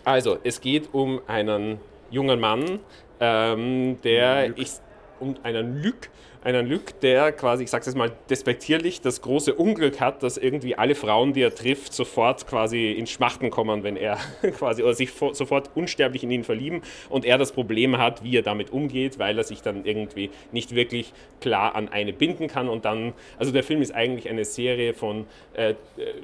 also, 0.05 0.39
es 0.45 0.61
geht 0.61 0.95
um 0.95 1.21
einen 1.27 1.81
jungen 2.11 2.39
Mann, 2.39 2.79
ähm, 3.19 3.99
der 4.03 4.57
ich, 4.57 4.71
um 5.19 5.35
einen 5.43 5.83
Lück, 5.83 6.11
einen 6.47 6.69
Lück, 6.69 7.01
der 7.01 7.33
quasi, 7.33 7.65
ich 7.65 7.71
sag's 7.71 7.87
jetzt 7.87 7.97
mal 7.97 8.13
despektierlich, 8.31 9.01
das 9.01 9.21
große 9.21 9.53
Unglück 9.53 10.01
hat, 10.01 10.23
dass 10.23 10.39
irgendwie 10.39 10.77
alle 10.77 10.95
Frauen, 10.95 11.33
die 11.33 11.43
er 11.43 11.53
trifft, 11.53 11.93
sofort 11.93 12.47
quasi 12.47 12.93
in 12.93 13.09
Schmachten 13.09 13.51
kommen, 13.51 13.83
wenn 13.83 13.97
er 13.97 14.17
quasi, 14.57 14.85
oder 14.85 14.95
sich 14.95 15.11
sofort 15.11 15.71
unsterblich 15.75 16.23
in 16.23 16.31
ihn 16.31 16.45
verlieben 16.45 16.83
und 17.09 17.25
er 17.25 17.37
das 17.37 17.51
Problem 17.51 17.99
hat, 17.99 18.23
wie 18.23 18.37
er 18.37 18.43
damit 18.43 18.71
umgeht, 18.71 19.19
weil 19.19 19.37
er 19.37 19.43
sich 19.43 19.61
dann 19.61 19.85
irgendwie 19.85 20.31
nicht 20.53 20.75
wirklich 20.75 21.13
klar 21.41 21.75
an 21.75 21.89
eine 21.89 22.13
binden 22.13 22.47
kann 22.47 22.69
und 22.69 22.85
dann, 22.85 23.13
also 23.39 23.51
der 23.51 23.65
Film 23.65 23.83
ist 23.83 23.93
eigentlich 23.93 24.29
eine 24.29 24.45
Serie 24.45 24.95
von 24.95 25.27
äh, 25.55 25.75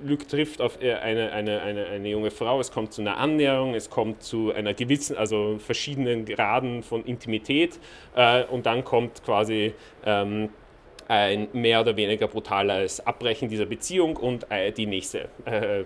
Luc 0.04 0.28
trifft 0.28 0.60
auf 0.60 0.80
äh, 0.80 0.94
eine, 0.94 1.32
eine, 1.32 1.62
eine, 1.62 1.86
eine 1.86 2.08
junge 2.08 2.30
Frau, 2.30 2.60
es 2.60 2.70
kommt 2.70 2.92
zu 2.92 3.00
einer 3.00 3.16
Annäherung, 3.16 3.74
es 3.74 3.90
kommt 3.90 4.22
zu 4.22 4.52
einer 4.52 4.72
gewissen, 4.72 5.16
also 5.16 5.58
verschiedenen 5.58 6.26
Graden 6.26 6.84
von 6.84 7.04
Intimität 7.04 7.80
äh, 8.14 8.44
und 8.44 8.66
dann 8.66 8.84
kommt 8.84 9.24
quasi 9.24 9.74
ähm, 10.20 10.48
ein 11.08 11.48
mehr 11.52 11.80
oder 11.80 11.96
weniger 11.96 12.28
brutales 12.28 13.04
Abbrechen 13.06 13.48
dieser 13.48 13.66
Beziehung 13.66 14.16
und 14.16 14.50
äh, 14.50 14.72
die 14.72 14.86
nächste 14.86 15.28
äh, 15.46 15.80
äh, 15.80 15.84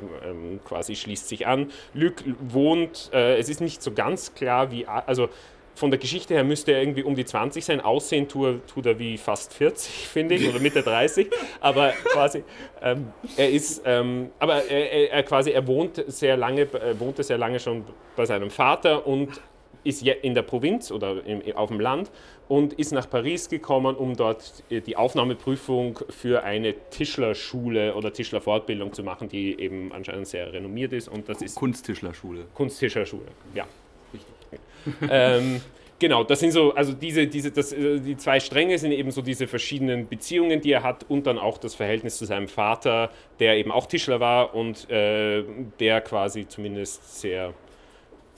quasi 0.64 0.94
schließt 0.94 1.28
sich 1.28 1.46
an. 1.46 1.70
Luc 1.94 2.22
wohnt, 2.38 3.10
äh, 3.12 3.36
es 3.38 3.48
ist 3.48 3.60
nicht 3.60 3.82
so 3.82 3.92
ganz 3.92 4.34
klar, 4.34 4.70
wie, 4.70 4.86
also 4.86 5.28
von 5.74 5.90
der 5.90 5.98
Geschichte 5.98 6.34
her 6.34 6.44
müsste 6.44 6.72
er 6.72 6.80
irgendwie 6.80 7.02
um 7.02 7.14
die 7.14 7.24
20 7.24 7.64
sein. 7.64 7.80
Aussehen 7.80 8.28
tut, 8.28 8.66
tut 8.66 8.86
er 8.86 8.98
wie 8.98 9.18
fast 9.18 9.52
40, 9.52 10.08
finde 10.08 10.34
ich, 10.36 10.48
oder 10.48 10.58
Mitte 10.58 10.82
30. 10.82 11.28
Aber 11.60 11.92
quasi, 12.12 12.44
ähm, 12.80 13.12
er 13.36 13.50
ist, 13.50 13.82
ähm, 13.84 14.30
aber 14.38 14.64
er, 14.64 15.10
er, 15.10 15.22
quasi, 15.22 15.50
er 15.50 15.66
wohnt 15.66 16.02
sehr 16.06 16.36
lange, 16.36 16.62
äh, 16.62 16.98
wohnte 16.98 17.22
sehr 17.22 17.38
lange 17.38 17.60
schon 17.60 17.84
bei 18.16 18.24
seinem 18.24 18.50
Vater 18.50 19.06
und 19.06 19.40
ist 19.86 20.02
in 20.06 20.34
der 20.34 20.42
Provinz 20.42 20.90
oder 20.90 21.22
auf 21.54 21.68
dem 21.68 21.80
Land 21.80 22.10
und 22.48 22.74
ist 22.74 22.92
nach 22.92 23.08
Paris 23.08 23.48
gekommen, 23.48 23.96
um 23.96 24.16
dort 24.16 24.62
äh, 24.70 24.80
die 24.80 24.96
Aufnahmeprüfung 24.96 25.98
für 26.10 26.42
eine 26.42 26.74
Tischlerschule 26.90 27.94
oder 27.94 28.12
Tischlerfortbildung 28.12 28.92
zu 28.92 29.02
machen, 29.02 29.28
die 29.28 29.58
eben 29.58 29.92
anscheinend 29.92 30.26
sehr 30.26 30.52
renommiert 30.52 30.92
ist. 30.92 31.08
Und 31.08 31.28
das 31.28 31.42
ist 31.42 31.54
Kunsttischlerschule. 31.54 32.44
Kunsttischlerschule, 32.54 33.26
ja. 33.54 33.66
Richtig. 34.12 34.68
ähm, 35.10 35.60
Genau, 35.98 36.24
das 36.24 36.40
sind 36.40 36.50
so, 36.50 36.74
also 36.74 36.92
diese, 36.92 37.26
diese, 37.26 37.50
das, 37.50 37.72
äh, 37.72 38.00
die 38.00 38.16
zwei 38.18 38.38
Stränge 38.38 38.78
sind 38.78 38.92
eben 38.92 39.10
so 39.10 39.22
diese 39.22 39.46
verschiedenen 39.46 40.08
Beziehungen, 40.08 40.60
die 40.60 40.72
er 40.72 40.82
hat 40.82 41.06
und 41.08 41.26
dann 41.26 41.38
auch 41.38 41.56
das 41.56 41.74
Verhältnis 41.74 42.18
zu 42.18 42.26
seinem 42.26 42.48
Vater, 42.48 43.10
der 43.40 43.56
eben 43.56 43.72
auch 43.72 43.86
Tischler 43.86 44.20
war 44.20 44.54
und 44.54 44.90
äh, 44.90 45.42
der 45.80 46.02
quasi 46.02 46.46
zumindest 46.46 47.18
sehr 47.20 47.54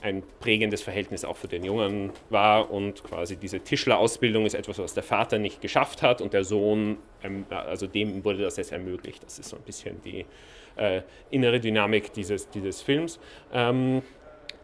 ein 0.01 0.23
prägendes 0.41 0.83
Verhältnis 0.83 1.25
auch 1.25 1.37
für 1.37 1.49
den 1.49 1.65
Jungen 1.65 2.13
war 2.31 2.71
und 2.71 3.03
quasi 3.03 3.37
diese 3.37 3.61
Tischlerausbildung 3.61 4.47
ist 4.47 4.55
etwas, 4.55 4.79
was 4.79 4.95
der 4.95 5.03
Vater 5.03 5.39
nicht 5.39 5.61
geschafft 5.61 6.03
hat 6.03 6.21
und 6.21 6.33
der 6.33 6.45
Sohn, 6.45 6.99
ähm, 7.23 7.47
also 7.51 7.87
dem 7.87 8.25
wurde 8.25 8.43
das 8.43 8.57
jetzt 8.57 8.73
ermöglicht. 8.73 9.25
Das 9.25 9.39
ist 9.39 9.49
so 9.49 9.57
ein 9.57 9.63
bisschen 9.63 10.01
die 10.03 10.25
äh, 10.77 11.03
innere 11.31 11.61
Dynamik 11.61 12.13
dieses, 12.13 12.49
dieses 12.49 12.81
Films. 12.81 13.19
Ähm, 13.53 14.03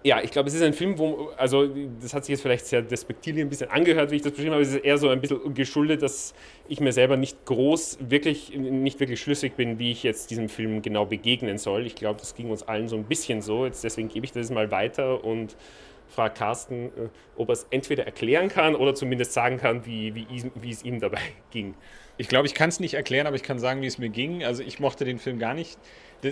ja, 0.04 0.20
ich 0.22 0.30
glaube, 0.30 0.50
es 0.50 0.54
ist 0.54 0.62
ein 0.62 0.74
Film, 0.74 0.98
wo, 0.98 1.30
also 1.38 1.66
das 2.00 2.12
hat 2.12 2.26
sich 2.26 2.34
jetzt 2.34 2.42
vielleicht 2.42 2.66
sehr 2.66 2.82
despektierlich 2.82 3.42
ein 3.42 3.48
bisschen 3.48 3.70
angehört, 3.70 4.10
wie 4.10 4.16
ich 4.16 4.22
das 4.22 4.32
beschrieben 4.32 4.52
habe, 4.52 4.62
es 4.62 4.68
ist 4.68 4.84
eher 4.84 4.98
so 4.98 5.08
ein 5.08 5.18
bisschen 5.18 5.54
geschuldet, 5.54 6.02
dass 6.02 6.34
ich 6.68 6.78
mir 6.78 6.92
selber 6.92 7.16
nicht 7.16 7.46
groß, 7.46 7.98
wirklich, 8.00 8.54
nicht 8.54 9.00
wirklich 9.00 9.18
schlüssig 9.18 9.56
bin, 9.56 9.78
wie 9.78 9.90
ich 9.92 10.02
jetzt 10.02 10.30
diesem 10.30 10.50
Film 10.50 10.82
genau 10.82 11.06
begegnen 11.06 11.56
soll. 11.56 11.86
Ich 11.86 11.94
glaube, 11.94 12.20
das 12.20 12.34
ging 12.34 12.50
uns 12.50 12.62
allen 12.62 12.86
so 12.86 12.96
ein 12.96 13.04
bisschen 13.04 13.40
so, 13.40 13.64
jetzt 13.64 13.82
deswegen 13.82 14.10
gebe 14.10 14.26
ich 14.26 14.32
das 14.32 14.50
mal 14.50 14.70
weiter 14.70 15.24
und 15.24 15.56
frage 16.08 16.34
Carsten, 16.34 16.86
äh, 16.88 17.08
ob 17.36 17.48
er 17.48 17.54
es 17.54 17.66
entweder 17.70 18.04
erklären 18.04 18.48
kann 18.48 18.74
oder 18.76 18.94
zumindest 18.94 19.32
sagen 19.32 19.56
kann, 19.56 19.86
wie, 19.86 20.14
wie, 20.14 20.26
wie 20.54 20.70
es 20.70 20.82
ihm 20.84 21.00
dabei 21.00 21.22
ging. 21.50 21.74
Ich 22.16 22.28
glaube, 22.28 22.46
ich 22.46 22.54
kann 22.54 22.68
es 22.68 22.80
nicht 22.80 22.94
erklären, 22.94 23.26
aber 23.26 23.36
ich 23.36 23.42
kann 23.42 23.58
sagen, 23.58 23.82
wie 23.82 23.86
es 23.86 23.98
mir 23.98 24.08
ging. 24.08 24.44
Also 24.44 24.62
ich 24.62 24.78
mochte 24.80 25.04
den 25.04 25.18
Film 25.18 25.38
gar 25.38 25.54
nicht 25.54 25.78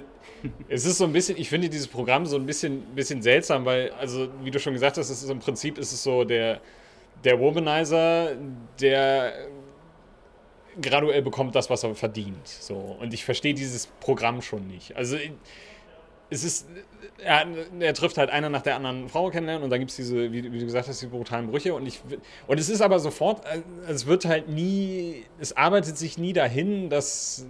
es 0.69 0.85
ist 0.85 0.99
so 0.99 1.05
ein 1.05 1.13
bisschen, 1.13 1.37
ich 1.39 1.49
finde 1.49 1.69
dieses 1.69 1.89
Programm 1.89 2.27
so 2.27 2.37
ein 2.37 2.47
bisschen, 2.47 2.83
bisschen 2.95 3.23
seltsam, 3.23 3.65
weil, 3.65 3.91
also 3.93 4.29
wie 4.43 4.51
du 4.51 4.59
schon 4.59 4.73
gesagt 4.73 4.97
hast, 4.97 5.11
es 5.11 5.23
ist 5.23 5.31
im 5.31 5.39
Prinzip 5.39 5.79
ist 5.79 5.93
es 5.93 6.03
so 6.03 6.25
der, 6.25 6.61
der 7.25 7.39
Womanizer, 7.39 8.37
der 8.81 9.49
graduell 10.81 11.23
bekommt 11.23 11.55
das, 11.55 11.69
was 11.69 11.83
er 11.83 11.95
verdient. 11.95 12.49
So. 12.49 12.97
Und 13.01 13.13
ich 13.13 13.25
verstehe 13.25 13.55
dieses 13.55 13.87
Programm 13.87 14.41
schon 14.41 14.67
nicht. 14.67 14.97
Also 14.97 15.19
es 16.33 16.45
ist, 16.45 16.67
er, 17.19 17.47
er, 17.79 17.95
trifft 17.95 18.19
halt 18.19 18.31
einer 18.31 18.49
nach 18.49 18.63
der 18.63 18.77
anderen 18.77 19.09
Frau 19.09 19.31
kennenlernen 19.31 19.63
und 19.63 19.71
dann 19.71 19.79
gibt 19.79 19.91
es 19.91 19.97
diese, 19.97 20.33
wie, 20.33 20.53
wie, 20.53 20.59
du 20.59 20.65
gesagt 20.65 20.89
hast, 20.89 21.03
die 21.03 21.07
brutalen 21.07 21.49
Brüche 21.49 21.75
und 21.75 21.87
ich 21.87 22.01
und 22.47 22.59
es 22.59 22.69
ist 22.69 22.81
aber 22.81 22.99
sofort, 22.99 23.45
es 23.87 24.07
wird 24.07 24.25
halt 24.25 24.49
nie, 24.49 25.25
es 25.39 25.57
arbeitet 25.57 25.99
sich 25.99 26.19
nie 26.19 26.33
dahin, 26.33 26.91
dass 26.91 27.47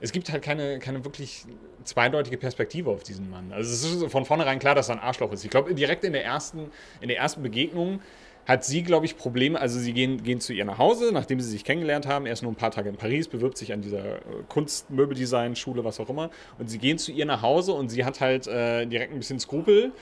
es 0.00 0.12
gibt 0.12 0.30
halt 0.32 0.42
keine, 0.42 0.78
keine 0.78 1.04
wirklich 1.04 1.44
zweideutige 1.84 2.36
Perspektive 2.36 2.90
auf 2.90 3.04
diesen 3.04 3.30
Mann. 3.30 3.52
Also 3.52 3.72
es 3.72 4.02
ist 4.02 4.10
von 4.10 4.24
vornherein 4.24 4.58
klar, 4.58 4.74
dass 4.74 4.88
er 4.88 4.96
ein 4.96 5.00
Arschloch 5.00 5.32
ist. 5.32 5.44
Ich 5.44 5.50
glaube, 5.50 5.74
direkt 5.74 6.04
in 6.04 6.12
der 6.12 6.24
ersten, 6.24 6.70
in 7.00 7.08
der 7.08 7.18
ersten 7.18 7.42
Begegnung 7.42 8.00
hat 8.46 8.64
sie, 8.64 8.82
glaube 8.82 9.06
ich, 9.06 9.16
Probleme. 9.16 9.60
Also 9.60 9.78
sie 9.78 9.92
gehen, 9.92 10.22
gehen 10.22 10.40
zu 10.40 10.52
ihr 10.52 10.64
nach 10.64 10.78
Hause, 10.78 11.10
nachdem 11.12 11.40
sie 11.40 11.48
sich 11.48 11.64
kennengelernt 11.64 12.06
haben. 12.06 12.26
Er 12.26 12.32
ist 12.32 12.42
nur 12.42 12.52
ein 12.52 12.56
paar 12.56 12.70
Tage 12.70 12.88
in 12.88 12.96
Paris, 12.96 13.28
bewirbt 13.28 13.56
sich 13.56 13.72
an 13.72 13.82
dieser 13.82 14.16
äh, 14.16 14.20
Kunstmöbeldesign-Schule, 14.48 15.84
was 15.84 16.00
auch 16.00 16.08
immer. 16.08 16.30
Und 16.58 16.68
sie 16.68 16.78
gehen 16.78 16.98
zu 16.98 17.12
ihr 17.12 17.24
nach 17.24 17.42
Hause 17.42 17.72
und 17.72 17.88
sie 17.88 18.04
hat 18.04 18.20
halt 18.20 18.46
äh, 18.46 18.86
direkt 18.86 19.12
ein 19.12 19.18
bisschen 19.18 19.38
Skrupel 19.38 19.92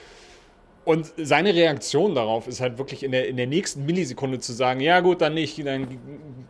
und 0.85 1.13
seine 1.17 1.55
Reaktion 1.55 2.15
darauf 2.15 2.49
ist 2.49 2.61
halt 2.61 2.79
wirklich 2.79 3.03
in 3.03 3.13
der, 3.13 3.29
in 3.29 3.37
der 3.37 3.47
nächsten 3.47 3.85
Millisekunde 3.85 4.39
zu 4.39 4.53
sagen, 4.53 4.81
ja 4.81 5.01
gut, 5.01 5.21
dann 5.21 5.35
nicht, 5.35 5.65
dann 5.65 5.87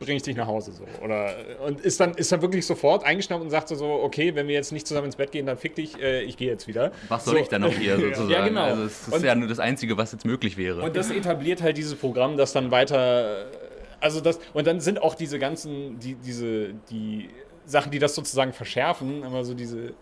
bringe 0.01 0.17
ich 0.17 0.23
dich 0.23 0.35
nach 0.35 0.47
Hause 0.47 0.73
so. 0.73 0.85
Oder, 1.05 1.35
und 1.65 1.81
ist 1.81 2.01
dann, 2.01 2.15
ist 2.15 2.33
dann 2.33 2.43
wirklich 2.43 2.67
sofort 2.67 3.05
eingeschnappt 3.05 3.43
und 3.43 3.51
sagt 3.51 3.69
so, 3.69 3.85
okay, 3.85 4.35
wenn 4.35 4.49
wir 4.49 4.55
jetzt 4.55 4.73
nicht 4.73 4.87
zusammen 4.87 5.07
ins 5.07 5.17
Bett 5.17 5.31
gehen, 5.31 5.47
dann 5.47 5.59
fick 5.59 5.77
dich, 5.77 6.01
äh, 6.01 6.23
ich 6.23 6.37
gehe 6.37 6.49
jetzt 6.49 6.67
wieder. 6.67 6.91
Was 7.09 7.27
soll 7.27 7.35
so. 7.35 7.41
ich 7.43 7.49
dann 7.49 7.61
noch 7.61 7.73
hier 7.73 7.97
sozusagen? 8.01 8.31
ja, 8.31 8.49
genau. 8.49 8.63
Also 8.63 8.85
es 8.85 9.09
ist 9.09 9.15
und, 9.15 9.25
ja 9.25 9.35
nur 9.35 9.47
das 9.47 9.61
Einzige, 9.61 9.97
was 9.97 10.11
jetzt 10.13 10.25
möglich 10.25 10.57
wäre. 10.57 10.83
Und 10.83 10.97
das 10.97 11.11
etabliert 11.11 11.63
halt 11.63 11.77
dieses 11.77 11.95
Programm, 11.95 12.37
das 12.37 12.53
dann 12.53 12.71
weiter, 12.71 13.47
also 14.01 14.21
das, 14.21 14.41
und 14.55 14.67
dann 14.67 14.81
sind 14.81 15.01
auch 15.01 15.15
diese 15.15 15.39
ganzen, 15.39 15.99
die, 16.01 16.15
diese, 16.15 16.75
die 16.91 17.29
Sachen, 17.67 17.93
die 17.93 17.99
das 17.99 18.15
sozusagen 18.15 18.55
verschärfen, 18.55 19.23
immer 19.23 19.45
so 19.45 19.55
diese 19.55 19.93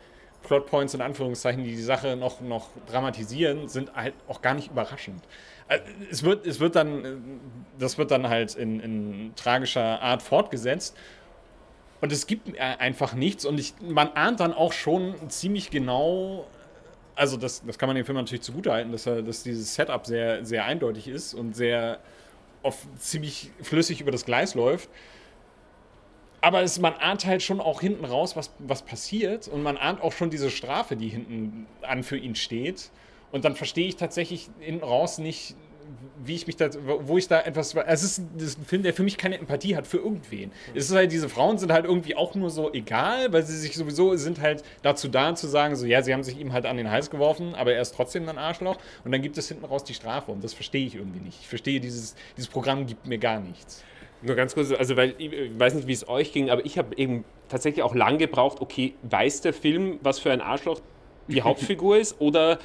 Plotpoints 0.45 0.95
in 0.95 1.01
Anführungszeichen, 1.01 1.65
die 1.65 1.73
die 1.73 1.83
Sache 1.83 2.17
noch, 2.17 2.41
noch 2.41 2.69
dramatisieren, 2.91 3.69
sind 3.69 3.95
halt 3.95 4.15
auch 4.29 4.41
gar 4.41 4.55
nicht 4.55 4.71
überraschend. 4.71 5.23
Äh, 5.69 5.81
es 6.11 6.23
wird, 6.23 6.47
es 6.47 6.61
wird 6.61 6.77
dann, 6.77 7.41
das 7.79 7.99
wird 7.99 8.11
dann 8.11 8.29
halt 8.29 8.55
in, 8.55 8.81
in 8.81 9.33
tragischer 9.37 10.01
Art 10.03 10.23
fortgesetzt. 10.23 10.97
Und 12.01 12.13
es 12.13 12.27
gibt 12.27 12.59
einfach 12.61 13.15
nichts. 13.15 13.45
Und 13.45 13.59
ich, 13.59 13.75
man 13.81 14.09
ahnt 14.13 14.39
dann 14.39 14.53
auch 14.53 14.73
schon 14.73 15.15
ziemlich 15.31 15.71
genau, 15.71 16.47
also 17.17 17.37
das, 17.37 17.65
das 17.67 17.77
kann 17.77 17.89
man 17.89 17.97
dem 17.97 18.05
Film 18.05 18.17
natürlich 18.17 18.43
zugutehalten, 18.43 18.93
dass, 18.93 19.07
er, 19.07 19.23
dass 19.23 19.43
dieses 19.43 19.75
Setup 19.75 20.07
sehr, 20.07 20.45
sehr 20.45 20.65
eindeutig 20.65 21.09
ist 21.09 21.35
und 21.35 21.57
sehr 21.57 21.99
oft 22.63 22.79
ziemlich 23.01 23.51
flüssig 23.63 24.01
über 24.01 24.13
das 24.13 24.25
Gleis 24.25 24.55
läuft 24.55 24.89
aber 26.41 26.63
es, 26.63 26.79
man 26.79 26.95
ahnt 26.95 27.27
halt 27.27 27.43
schon 27.43 27.61
auch 27.61 27.81
hinten 27.81 28.05
raus, 28.05 28.37
was, 28.37 28.53
was 28.59 28.83
passiert. 28.83 29.49
Und 29.49 29.63
man 29.63 29.77
ahnt 29.77 30.01
auch 30.01 30.13
schon 30.13 30.31
diese 30.31 30.51
Strafe, 30.51 30.97
die 30.97 31.09
hinten 31.09 31.67
an 31.83 32.03
für 32.03 32.17
ihn 32.17 32.35
steht. 32.35 32.91
Und 33.33 33.45
dann 33.45 33.55
verstehe 33.55 33.89
ich 33.89 33.97
tatsächlich 33.97 34.49
hinten 34.61 34.85
raus 34.85 35.19
nicht, 35.19 35.55
wie 36.23 36.35
ich 36.35 36.47
mich 36.47 36.57
da, 36.57 36.69
wo 36.85 37.17
ich 37.17 37.29
da 37.29 37.41
etwas. 37.41 37.75
Es 37.75 38.03
ist, 38.03 38.23
ist 38.37 38.59
ein 38.59 38.65
Film, 38.65 38.83
der 38.83 38.93
für 38.93 39.03
mich 39.03 39.17
keine 39.17 39.39
Empathie 39.39 39.77
hat 39.77 39.87
für 39.87 39.99
irgendwen. 39.99 40.53
Es 40.75 40.91
ist 40.91 40.97
halt, 40.97 41.13
diese 41.13 41.29
Frauen 41.29 41.59
sind 41.59 41.73
halt 41.73 41.85
irgendwie 41.85 42.17
auch 42.17 42.35
nur 42.35 42.51
so 42.51 42.73
egal, 42.73 43.33
weil 43.33 43.43
sie 43.45 43.57
sich 43.57 43.75
sowieso 43.77 44.15
sind 44.17 44.41
halt 44.41 44.63
dazu 44.83 45.09
da 45.09 45.35
zu 45.35 45.47
sagen, 45.47 45.77
so, 45.77 45.87
ja, 45.87 46.03
sie 46.03 46.13
haben 46.13 46.23
sich 46.23 46.39
ihm 46.39 46.53
halt 46.53 46.67
an 46.67 46.77
den 46.77 46.91
Hals 46.91 47.11
geworfen, 47.11 47.55
aber 47.55 47.73
er 47.73 47.83
ist 47.83 47.95
trotzdem 47.95 48.29
ein 48.29 48.39
Arschloch. 48.39 48.77
Und 49.05 49.13
dann 49.13 49.23
gibt 49.23 49.39
es 49.39 49.49
hinten 49.49 49.65
raus 49.65 49.85
die 49.85 49.95
Strafe. 49.95 50.33
Und 50.33 50.43
das 50.45 50.55
verstehe 50.55 50.87
ich 50.87 50.97
irgendwie 50.97 51.21
nicht. 51.21 51.41
Ich 51.41 51.49
verstehe, 51.49 51.81
dieses, 51.81 52.15
dieses 52.37 52.49
Programm 52.49 52.87
gibt 52.87 53.07
mir 53.07 53.19
gar 53.19 53.41
nichts. 53.41 53.85
Nur 54.21 54.35
ganz 54.35 54.55
kurz, 54.55 54.73
also 54.73 54.97
weil 54.97 55.15
ich 55.19 55.31
weiß 55.59 55.75
nicht, 55.75 55.87
wie 55.87 55.93
es 55.93 56.09
euch 56.09 56.33
ging, 56.33 56.51
aber 56.51 56.67
ich 56.67 56.77
habe 56.77 56.97
eben 56.97 57.25
tatsächlich 57.49 57.85
auch 57.85 57.95
lang 57.95 58.19
gebraucht, 58.19 58.61
okay, 58.61 58.95
weiß 59.03 59.43
der 59.43 59.53
Film, 59.53 60.01
was 60.03 60.19
für 60.19 60.33
ein 60.33 60.41
Arschloch 60.41 60.81
die 61.29 61.43
Hauptfigur 61.43 61.99
ist 61.99 62.21
oder 62.21 62.59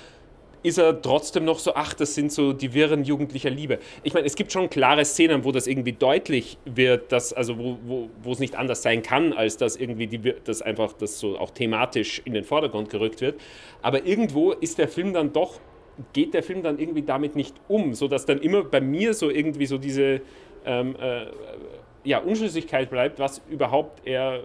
ist 0.63 0.77
er 0.77 1.01
trotzdem 1.01 1.45
noch 1.45 1.59
so, 1.59 1.75
ach, 1.75 1.93
das 1.93 2.15
sind 2.15 2.31
so 2.31 2.53
die 2.53 2.73
Wirren 2.73 3.03
jugendlicher 3.03 3.49
Liebe. 3.49 3.79
Ich 4.01 4.13
meine, 4.13 4.25
es 4.25 4.35
gibt 4.35 4.51
schon 4.51 4.69
klare 4.69 5.05
Szenen, 5.05 5.43
wo 5.43 5.51
das 5.51 5.67
irgendwie 5.67 5.93
deutlich 5.93 6.57
wird, 6.65 7.11
dass, 7.11 7.33
also 7.33 7.57
wo, 7.57 7.77
wo, 7.85 8.09
wo 8.23 8.31
es 8.31 8.39
nicht 8.39 8.55
anders 8.55 8.81
sein 8.81 9.03
kann, 9.03 9.33
als 9.33 9.57
dass 9.57 9.75
irgendwie 9.75 10.07
die, 10.07 10.33
das 10.43 10.61
einfach 10.61 10.93
das 10.93 11.19
so 11.19 11.37
auch 11.37 11.51
thematisch 11.51 12.21
in 12.25 12.33
den 12.33 12.45
Vordergrund 12.45 12.89
gerückt 12.89 13.21
wird. 13.21 13.39
Aber 13.81 14.05
irgendwo 14.05 14.53
ist 14.53 14.77
der 14.77 14.87
Film 14.87 15.13
dann 15.13 15.33
doch, 15.33 15.59
geht 16.13 16.33
der 16.33 16.43
Film 16.43 16.63
dann 16.63 16.79
irgendwie 16.79 17.03
damit 17.03 17.35
nicht 17.35 17.55
um, 17.67 17.93
sodass 17.93 18.25
dann 18.25 18.39
immer 18.39 18.63
bei 18.63 18.81
mir 18.81 19.13
so 19.13 19.29
irgendwie 19.29 19.65
so 19.65 19.77
diese 19.77 20.21
ähm, 20.65 20.95
äh, 20.99 21.25
ja, 22.03 22.19
Unschlüssigkeit 22.19 22.89
bleibt, 22.89 23.19
was 23.19 23.41
überhaupt 23.49 24.05
er, 24.05 24.43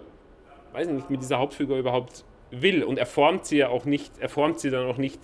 weiß 0.73 0.87
ich 0.87 0.93
nicht, 0.93 1.09
mit 1.09 1.21
dieser 1.21 1.39
Hauptfigur 1.39 1.77
überhaupt 1.77 2.23
will. 2.51 2.83
Und 2.83 2.97
er 2.97 3.05
formt 3.05 3.45
sie 3.45 3.57
ja 3.57 3.69
auch 3.69 3.85
nicht, 3.85 4.11
er 4.19 4.29
formt 4.29 4.59
sie 4.59 4.69
dann 4.69 4.85
auch 4.85 4.97
nicht 4.97 5.19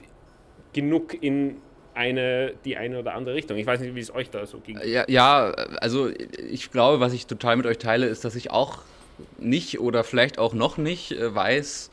genug 0.76 1.16
in 1.24 1.56
eine, 1.94 2.54
die 2.66 2.76
eine 2.76 3.00
oder 3.00 3.16
andere 3.16 3.34
Richtung. 3.34 3.58
Ich 3.58 3.66
weiß 3.66 3.80
nicht, 3.80 3.96
wie 3.96 4.02
es 4.02 4.14
euch 4.14 4.30
da 4.30 4.46
so 4.46 4.60
ging. 4.60 4.78
Ja, 4.84 5.06
ja, 5.08 5.52
also 5.80 6.10
ich 6.10 6.70
glaube, 6.70 7.00
was 7.00 7.14
ich 7.14 7.26
total 7.26 7.56
mit 7.56 7.66
euch 7.66 7.78
teile, 7.78 8.06
ist, 8.08 8.26
dass 8.26 8.36
ich 8.36 8.52
auch 8.52 8.80
nicht 9.38 9.80
oder 9.80 10.04
vielleicht 10.04 10.38
auch 10.38 10.54
noch 10.54 10.78
nicht 10.78 11.14
äh, 11.14 11.34
weiß, 11.34 11.90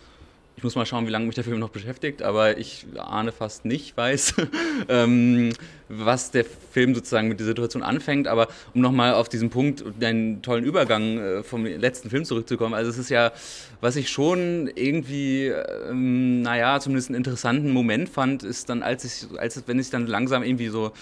ich 0.57 0.63
muss 0.63 0.77
mal 0.77 0.87
schauen, 0.87 1.07
wie 1.07 1.11
lange 1.11 1.27
mich 1.27 1.35
der 1.35 1.45
Film 1.45 1.59
noch 1.59 1.71
beschäftigt, 1.71 2.23
aber 2.23 2.59
ich 2.59 2.87
ahne 2.97 3.33
fast 3.33 3.65
nicht, 3.65 3.97
weiß, 3.97 4.35
ähm, 4.89 5.53
was 5.89 6.31
der 6.31 6.45
Film 6.45 6.95
sozusagen 6.95 7.29
mit 7.29 7.41
der 7.41 7.47
Situation 7.47 7.83
anfängt. 7.83 8.29
Aber 8.29 8.49
um 8.75 8.81
nochmal 8.81 9.15
auf 9.15 9.29
diesen 9.29 9.51
Punkt, 9.51 9.83
deinen 9.99 10.43
tollen 10.43 10.65
Übergang 10.65 11.19
äh, 11.19 11.43
vom 11.43 11.65
letzten 11.65 12.11
Film 12.11 12.25
zurückzukommen, 12.25 12.75
also 12.75 12.91
es 12.91 12.99
ist 12.99 13.09
ja, 13.09 13.33
was 13.81 13.97
ich 13.97 14.11
schon 14.11 14.71
irgendwie, 14.75 15.47
ähm, 15.47 16.43
naja, 16.43 16.79
zumindest 16.81 17.09
einen 17.09 17.17
interessanten 17.17 17.71
Moment 17.71 18.09
fand, 18.09 18.43
ist 18.43 18.69
dann, 18.69 18.83
als 18.83 19.05
ich, 19.05 19.39
als 19.39 19.63
wenn 19.67 19.79
ich 19.79 19.91
dann 19.91 20.07
langsam 20.07 20.43
irgendwie 20.43 20.69
so 20.69 20.93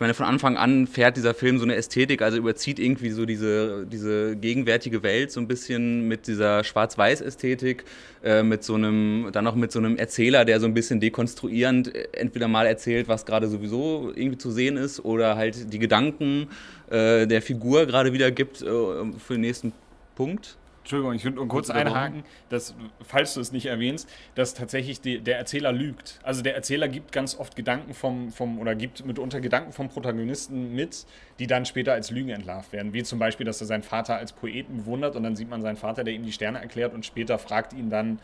ich 0.00 0.02
meine, 0.02 0.14
von 0.14 0.24
Anfang 0.24 0.56
an 0.56 0.86
fährt 0.86 1.18
dieser 1.18 1.34
Film 1.34 1.58
so 1.58 1.64
eine 1.64 1.74
Ästhetik, 1.74 2.22
also 2.22 2.38
überzieht 2.38 2.78
irgendwie 2.78 3.10
so 3.10 3.26
diese, 3.26 3.84
diese 3.84 4.34
gegenwärtige 4.34 5.02
Welt 5.02 5.30
so 5.30 5.40
ein 5.40 5.46
bisschen 5.46 6.08
mit 6.08 6.26
dieser 6.26 6.64
Schwarz-Weiß-Ästhetik, 6.64 7.84
äh, 8.24 8.42
mit 8.42 8.64
so 8.64 8.76
einem, 8.76 9.28
dann 9.30 9.46
auch 9.46 9.54
mit 9.54 9.72
so 9.72 9.78
einem 9.78 9.98
Erzähler, 9.98 10.46
der 10.46 10.58
so 10.58 10.64
ein 10.64 10.72
bisschen 10.72 11.00
dekonstruierend 11.00 11.94
äh, 11.94 12.08
entweder 12.12 12.48
mal 12.48 12.66
erzählt, 12.66 13.08
was 13.08 13.26
gerade 13.26 13.46
sowieso 13.46 14.10
irgendwie 14.14 14.38
zu 14.38 14.50
sehen 14.50 14.78
ist, 14.78 15.04
oder 15.04 15.36
halt 15.36 15.70
die 15.70 15.78
Gedanken 15.78 16.48
äh, 16.88 17.26
der 17.26 17.42
Figur 17.42 17.84
gerade 17.84 18.14
wiedergibt 18.14 18.62
äh, 18.62 18.64
für 18.64 19.34
den 19.34 19.42
nächsten 19.42 19.74
Punkt. 20.14 20.56
Entschuldigung, 20.90 21.14
ich 21.14 21.24
würde 21.24 21.46
kurz 21.46 21.70
einhaken, 21.70 22.24
dass, 22.48 22.74
falls 23.00 23.34
du 23.34 23.40
es 23.40 23.52
nicht 23.52 23.66
erwähnst, 23.66 24.08
dass 24.34 24.54
tatsächlich 24.54 25.00
die, 25.00 25.20
der 25.20 25.38
Erzähler 25.38 25.70
lügt. 25.70 26.18
Also 26.24 26.42
der 26.42 26.56
Erzähler 26.56 26.88
gibt 26.88 27.12
ganz 27.12 27.38
oft 27.38 27.54
Gedanken 27.54 27.94
vom, 27.94 28.32
vom, 28.32 28.58
oder 28.58 28.74
gibt 28.74 29.06
mitunter 29.06 29.40
Gedanken 29.40 29.72
vom 29.72 29.88
Protagonisten 29.88 30.74
mit, 30.74 31.06
die 31.38 31.46
dann 31.46 31.64
später 31.64 31.92
als 31.92 32.10
Lügen 32.10 32.30
entlarvt 32.30 32.72
werden. 32.72 32.92
Wie 32.92 33.04
zum 33.04 33.20
Beispiel, 33.20 33.46
dass 33.46 33.60
er 33.60 33.68
seinen 33.68 33.84
Vater 33.84 34.16
als 34.16 34.32
Poeten 34.32 34.78
bewundert 34.78 35.14
und 35.14 35.22
dann 35.22 35.36
sieht 35.36 35.48
man 35.48 35.62
seinen 35.62 35.76
Vater, 35.76 36.02
der 36.02 36.12
ihm 36.12 36.24
die 36.24 36.32
Sterne 36.32 36.60
erklärt 36.60 36.92
und 36.92 37.06
später 37.06 37.38
fragt 37.38 37.72
ihn 37.72 37.88
dann 37.88 38.18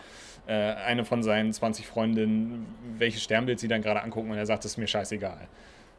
äh, 0.48 0.52
eine 0.52 1.04
von 1.04 1.22
seinen 1.22 1.52
20 1.52 1.86
Freundinnen, 1.86 2.66
welches 2.98 3.22
Sternbild 3.22 3.60
sie 3.60 3.68
dann 3.68 3.80
gerade 3.80 4.02
angucken 4.02 4.32
und 4.32 4.38
er 4.38 4.46
sagt, 4.46 4.64
das 4.64 4.72
ist 4.72 4.78
mir 4.78 4.88
scheißegal. 4.88 5.46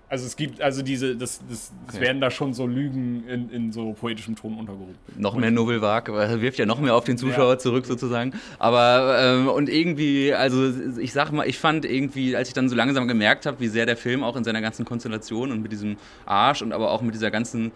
Also 0.10 0.26
es 0.26 0.38
gibt, 0.38 0.62
also 0.62 0.82
diese, 0.84 1.18
das, 1.18 1.42
das, 1.50 1.72
das 1.86 1.96
okay. 1.96 2.06
werden 2.06 2.22
da 2.22 2.32
schon 2.32 2.54
so 2.54 2.66
Lügen 2.66 3.28
in, 3.28 3.50
in 3.50 3.72
so 3.74 3.92
poetischem 3.92 4.38
Ton 4.38 4.58
untergehoben. 4.58 4.96
Noch 5.18 5.36
mehr 5.36 5.52
Novel 5.52 5.82
Vague, 5.82 6.14
wirft 6.42 6.58
ja 6.58 6.66
noch 6.66 6.80
mehr 6.80 6.96
auf 6.96 7.04
den 7.04 7.18
Zuschauer 7.18 7.54
ja. 7.54 7.60
zurück 7.60 7.86
sozusagen. 7.86 8.32
Aber 8.58 9.18
ähm, 9.20 9.50
und 9.50 9.68
irgendwie, 9.68 10.34
also 10.34 10.72
ich 10.98 11.12
sag 11.12 11.34
mal, 11.34 11.46
ich 11.46 11.60
fand 11.60 11.84
irgendwie, 11.84 12.38
als 12.38 12.48
ich 12.48 12.54
dann 12.54 12.70
so 12.70 12.76
langsam 12.76 13.10
gemerkt 13.10 13.46
habe, 13.46 13.60
wie 13.60 13.68
sehr 13.68 13.86
der 13.86 13.98
Film 13.98 14.24
auch 14.24 14.38
in 14.38 14.46
seiner 14.46 14.62
ganzen 14.62 14.86
Konstellation 14.86 15.52
und 15.52 15.62
mit 15.62 15.74
diesem 15.74 15.98
Arsch 16.26 16.62
und 16.62 16.72
aber 16.72 16.92
auch 16.92 17.02
mit 17.02 17.14
dieser 17.14 17.30
ganzen 17.30 17.74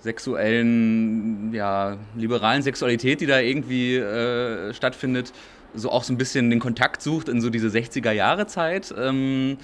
sexuellen, 0.00 1.54
ja, 1.54 1.98
liberalen 2.16 2.62
Sexualität, 2.62 3.20
die 3.20 3.26
da 3.26 3.38
irgendwie 3.38 3.96
äh, 3.96 4.74
stattfindet, 4.74 5.32
so 5.72 5.90
auch 5.90 6.02
so 6.02 6.12
ein 6.12 6.18
bisschen 6.18 6.50
den 6.50 6.58
Kontakt 6.58 7.00
sucht 7.00 7.28
in 7.28 7.40
so 7.40 7.48
diese 7.48 7.68
60er 7.68 8.10
Jahre 8.10 8.48
Zeit. 8.48 8.92
Ähm, 8.98 9.56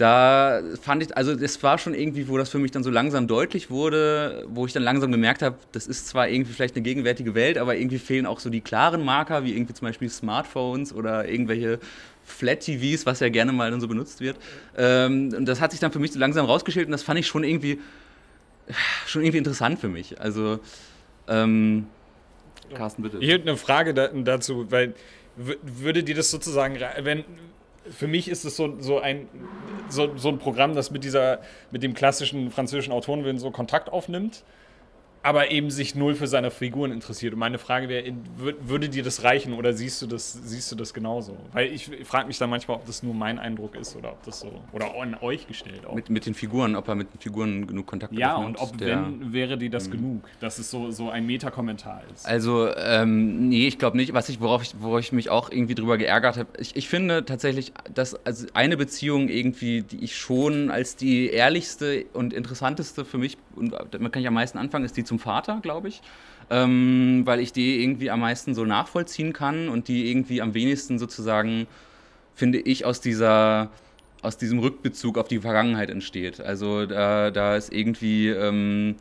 da 0.00 0.62
fand 0.80 1.02
ich, 1.02 1.14
also 1.14 1.34
das 1.34 1.62
war 1.62 1.76
schon 1.76 1.92
irgendwie, 1.92 2.26
wo 2.28 2.38
das 2.38 2.48
für 2.48 2.58
mich 2.58 2.70
dann 2.70 2.82
so 2.82 2.90
langsam 2.90 3.26
deutlich 3.26 3.68
wurde, 3.68 4.46
wo 4.48 4.64
ich 4.64 4.72
dann 4.72 4.82
langsam 4.82 5.12
gemerkt 5.12 5.42
habe, 5.42 5.56
das 5.72 5.86
ist 5.86 6.08
zwar 6.08 6.26
irgendwie 6.26 6.52
vielleicht 6.52 6.74
eine 6.74 6.82
gegenwärtige 6.82 7.34
Welt, 7.34 7.58
aber 7.58 7.76
irgendwie 7.76 7.98
fehlen 7.98 8.24
auch 8.24 8.40
so 8.40 8.48
die 8.48 8.62
klaren 8.62 9.04
Marker, 9.04 9.44
wie 9.44 9.52
irgendwie 9.52 9.74
zum 9.74 9.86
Beispiel 9.86 10.08
Smartphones 10.08 10.94
oder 10.94 11.28
irgendwelche 11.28 11.80
Flat-TVs, 12.24 13.04
was 13.04 13.20
ja 13.20 13.28
gerne 13.28 13.52
mal 13.52 13.70
dann 13.70 13.82
so 13.82 13.88
benutzt 13.88 14.22
wird. 14.22 14.38
Ähm, 14.78 15.34
und 15.36 15.44
das 15.44 15.60
hat 15.60 15.72
sich 15.72 15.80
dann 15.80 15.92
für 15.92 15.98
mich 15.98 16.12
so 16.12 16.18
langsam 16.18 16.46
rausgeschält 16.46 16.86
und 16.86 16.92
das 16.92 17.02
fand 17.02 17.20
ich 17.20 17.26
schon 17.26 17.44
irgendwie, 17.44 17.78
schon 19.06 19.20
irgendwie 19.22 19.38
interessant 19.38 19.80
für 19.80 19.88
mich. 19.88 20.18
Also, 20.18 20.60
ähm, 21.28 21.86
Carsten, 22.72 23.02
bitte. 23.02 23.18
Ich 23.20 23.28
hätte 23.28 23.48
eine 23.48 23.58
Frage 23.58 23.92
dazu, 23.92 24.70
weil 24.70 24.94
würde 25.36 26.02
dir 26.02 26.14
das 26.14 26.30
sozusagen, 26.30 26.78
wenn, 27.02 27.24
für 27.88 28.06
mich 28.06 28.28
ist 28.28 28.44
es 28.44 28.56
so, 28.56 28.80
so, 28.80 28.98
ein, 29.00 29.28
so, 29.88 30.16
so 30.16 30.28
ein 30.28 30.38
Programm, 30.38 30.74
das 30.74 30.90
mit, 30.90 31.04
dieser, 31.04 31.40
mit 31.70 31.82
dem 31.82 31.94
klassischen 31.94 32.50
französischen 32.50 32.92
Autorenwillen 32.92 33.38
so 33.38 33.50
Kontakt 33.50 33.90
aufnimmt 33.90 34.42
aber 35.22 35.50
eben 35.50 35.70
sich 35.70 35.94
null 35.94 36.14
für 36.14 36.26
seine 36.26 36.50
Figuren 36.50 36.92
interessiert. 36.92 37.34
Und 37.34 37.40
meine 37.40 37.58
Frage 37.58 37.88
wäre, 37.88 38.12
würde 38.36 38.88
dir 38.88 39.02
das 39.02 39.22
reichen 39.22 39.52
oder 39.52 39.72
siehst 39.72 40.00
du 40.00 40.06
das, 40.06 40.32
siehst 40.32 40.72
du 40.72 40.76
das 40.76 40.94
genauso? 40.94 41.36
Weil 41.52 41.72
ich 41.72 41.90
frage 42.04 42.26
mich 42.26 42.38
dann 42.38 42.48
manchmal, 42.48 42.78
ob 42.78 42.86
das 42.86 43.02
nur 43.02 43.14
mein 43.14 43.38
Eindruck 43.38 43.76
ist 43.76 43.96
oder 43.96 44.12
ob 44.12 44.22
das 44.24 44.40
so, 44.40 44.52
oder 44.72 44.94
an 45.00 45.16
euch 45.20 45.46
gestellt 45.46 45.84
auch. 45.86 45.94
Mit, 45.94 46.08
mit 46.08 46.26
den 46.26 46.34
Figuren, 46.34 46.74
ob 46.74 46.88
er 46.88 46.94
mit 46.94 47.12
den 47.12 47.20
Figuren 47.20 47.66
genug 47.66 47.86
Kontakt 47.86 48.12
hat. 48.12 48.18
Ja, 48.18 48.36
und 48.36 48.56
ob, 48.56 48.78
der, 48.78 49.04
wenn, 49.04 49.32
wäre 49.32 49.58
dir 49.58 49.70
das 49.70 49.88
mh. 49.88 49.96
genug, 49.96 50.28
dass 50.40 50.58
es 50.58 50.70
so, 50.70 50.90
so 50.90 51.10
ein 51.10 51.26
Metakommentar 51.26 52.02
ist? 52.12 52.26
Also, 52.26 52.74
ähm, 52.76 53.48
nee, 53.48 53.66
ich 53.66 53.78
glaube 53.78 53.96
nicht. 53.96 54.14
Was 54.14 54.28
ich, 54.28 54.40
worauf 54.40 54.62
ich, 54.62 54.74
worauf 54.78 55.00
ich 55.00 55.12
mich 55.12 55.28
auch 55.28 55.50
irgendwie 55.50 55.74
drüber 55.74 55.98
geärgert 55.98 56.38
habe, 56.38 56.48
ich, 56.58 56.76
ich 56.76 56.88
finde 56.88 57.24
tatsächlich, 57.24 57.72
dass 57.92 58.14
also 58.24 58.46
eine 58.54 58.76
Beziehung 58.76 59.28
irgendwie, 59.28 59.82
die 59.82 60.02
ich 60.02 60.16
schon 60.16 60.70
als 60.70 60.96
die 60.96 61.28
ehrlichste 61.28 62.06
und 62.14 62.32
interessanteste 62.32 63.04
für 63.04 63.18
mich, 63.18 63.36
und 63.60 64.00
man 64.00 64.10
kann 64.10 64.22
ich 64.22 64.28
am 64.28 64.34
meisten 64.34 64.58
anfangen, 64.58 64.84
ist 64.84 64.96
die 64.96 65.04
zum 65.04 65.18
Vater, 65.18 65.60
glaube 65.62 65.88
ich. 65.88 66.02
Ähm, 66.50 67.22
weil 67.26 67.38
ich 67.38 67.52
die 67.52 67.82
irgendwie 67.82 68.10
am 68.10 68.20
meisten 68.20 68.54
so 68.54 68.64
nachvollziehen 68.64 69.32
kann 69.32 69.68
und 69.68 69.86
die 69.86 70.10
irgendwie 70.10 70.42
am 70.42 70.52
wenigsten 70.54 70.98
sozusagen, 70.98 71.68
finde 72.34 72.58
ich, 72.58 72.84
aus 72.84 73.00
dieser 73.00 73.70
aus 74.22 74.36
diesem 74.36 74.58
Rückbezug 74.58 75.18
auf 75.18 75.28
die 75.28 75.40
Vergangenheit 75.40 75.90
entsteht. 75.90 76.40
Also 76.40 76.86
da, 76.86 77.30
da 77.30 77.56
ist 77.56 77.72
irgendwie, 77.72 78.28
ähm, 78.28 78.96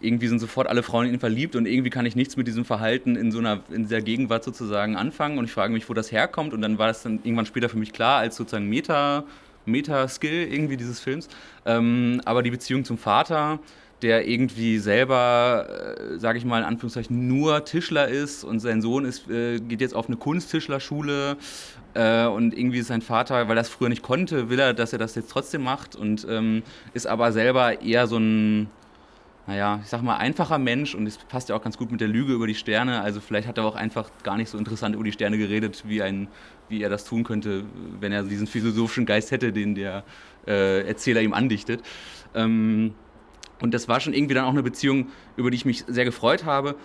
irgendwie 0.00 0.28
sind 0.28 0.38
sofort 0.38 0.66
alle 0.66 0.82
Frauen 0.82 1.06
in 1.06 1.14
ihn 1.14 1.20
verliebt 1.20 1.56
und 1.56 1.66
irgendwie 1.66 1.90
kann 1.90 2.06
ich 2.06 2.16
nichts 2.16 2.36
mit 2.36 2.46
diesem 2.46 2.64
Verhalten 2.64 3.16
in 3.16 3.32
so 3.32 3.38
einer, 3.38 3.60
in 3.70 3.82
dieser 3.82 4.00
Gegenwart 4.00 4.44
sozusagen 4.44 4.96
anfangen 4.96 5.38
und 5.38 5.46
ich 5.46 5.52
frage 5.52 5.72
mich, 5.72 5.88
wo 5.88 5.94
das 5.94 6.12
herkommt 6.12 6.52
und 6.54 6.62
dann 6.62 6.78
war 6.78 6.88
das 6.88 7.02
dann 7.02 7.20
irgendwann 7.22 7.46
später 7.46 7.68
für 7.68 7.78
mich 7.78 7.92
klar 7.92 8.18
als 8.18 8.36
sozusagen 8.36 8.68
Meta, 8.68 9.24
Meta-Skill 9.64 10.48
irgendwie 10.50 10.76
dieses 10.76 11.00
Films. 11.00 11.28
Ähm, 11.64 12.20
aber 12.24 12.42
die 12.42 12.50
Beziehung 12.50 12.84
zum 12.84 12.98
Vater, 12.98 13.58
der 14.02 14.28
irgendwie 14.28 14.78
selber, 14.78 15.96
äh, 15.98 16.18
sage 16.18 16.38
ich 16.38 16.44
mal 16.44 16.58
in 16.58 16.64
Anführungszeichen, 16.64 17.28
nur 17.28 17.64
Tischler 17.64 18.08
ist 18.08 18.44
und 18.44 18.60
sein 18.60 18.82
Sohn 18.82 19.04
ist, 19.04 19.28
äh, 19.30 19.58
geht 19.58 19.80
jetzt 19.80 19.94
auf 19.94 20.06
eine 20.06 20.16
Kunsttischlerschule 20.16 21.36
äh, 21.94 22.26
und 22.26 22.56
irgendwie 22.56 22.78
ist 22.78 22.88
sein 22.88 23.00
Vater, 23.00 23.48
weil 23.48 23.56
er 23.56 23.62
es 23.62 23.70
früher 23.70 23.88
nicht 23.88 24.02
konnte, 24.02 24.50
will 24.50 24.58
er, 24.58 24.74
dass 24.74 24.92
er 24.92 24.98
das 24.98 25.14
jetzt 25.14 25.30
trotzdem 25.30 25.62
macht 25.62 25.96
und 25.96 26.26
ähm, 26.28 26.62
ist 26.92 27.06
aber 27.06 27.32
selber 27.32 27.80
eher 27.80 28.06
so 28.06 28.18
ein, 28.18 28.68
naja, 29.46 29.80
ich 29.82 29.88
sag 29.88 30.02
mal, 30.02 30.16
einfacher 30.16 30.58
Mensch 30.58 30.94
und 30.94 31.06
es 31.06 31.16
passt 31.16 31.48
ja 31.48 31.56
auch 31.56 31.62
ganz 31.62 31.78
gut 31.78 31.90
mit 31.90 32.02
der 32.02 32.08
Lüge 32.08 32.34
über 32.34 32.46
die 32.46 32.54
Sterne. 32.54 33.00
Also 33.00 33.20
vielleicht 33.20 33.48
hat 33.48 33.56
er 33.56 33.64
auch 33.64 33.76
einfach 33.76 34.10
gar 34.24 34.36
nicht 34.36 34.50
so 34.50 34.58
interessant 34.58 34.94
über 34.94 35.04
die 35.04 35.12
Sterne 35.12 35.38
geredet, 35.38 35.84
wie, 35.86 36.02
ein, 36.02 36.28
wie 36.68 36.82
er 36.82 36.90
das 36.90 37.04
tun 37.04 37.24
könnte, 37.24 37.64
wenn 38.00 38.12
er 38.12 38.24
diesen 38.24 38.46
philosophischen 38.46 39.06
Geist 39.06 39.30
hätte, 39.30 39.52
den 39.52 39.74
der 39.74 40.04
äh, 40.46 40.86
Erzähler 40.86 41.22
ihm 41.22 41.32
andichtet. 41.32 41.80
Ähm, 42.34 42.94
und 43.60 43.74
das 43.74 43.88
war 43.88 44.00
schon 44.00 44.12
irgendwie 44.12 44.34
dann 44.34 44.44
auch 44.44 44.50
eine 44.50 44.62
Beziehung, 44.62 45.08
über 45.36 45.50
die 45.50 45.56
ich 45.56 45.64
mich 45.64 45.84
sehr 45.86 46.04
gefreut 46.04 46.44
habe, 46.44 46.76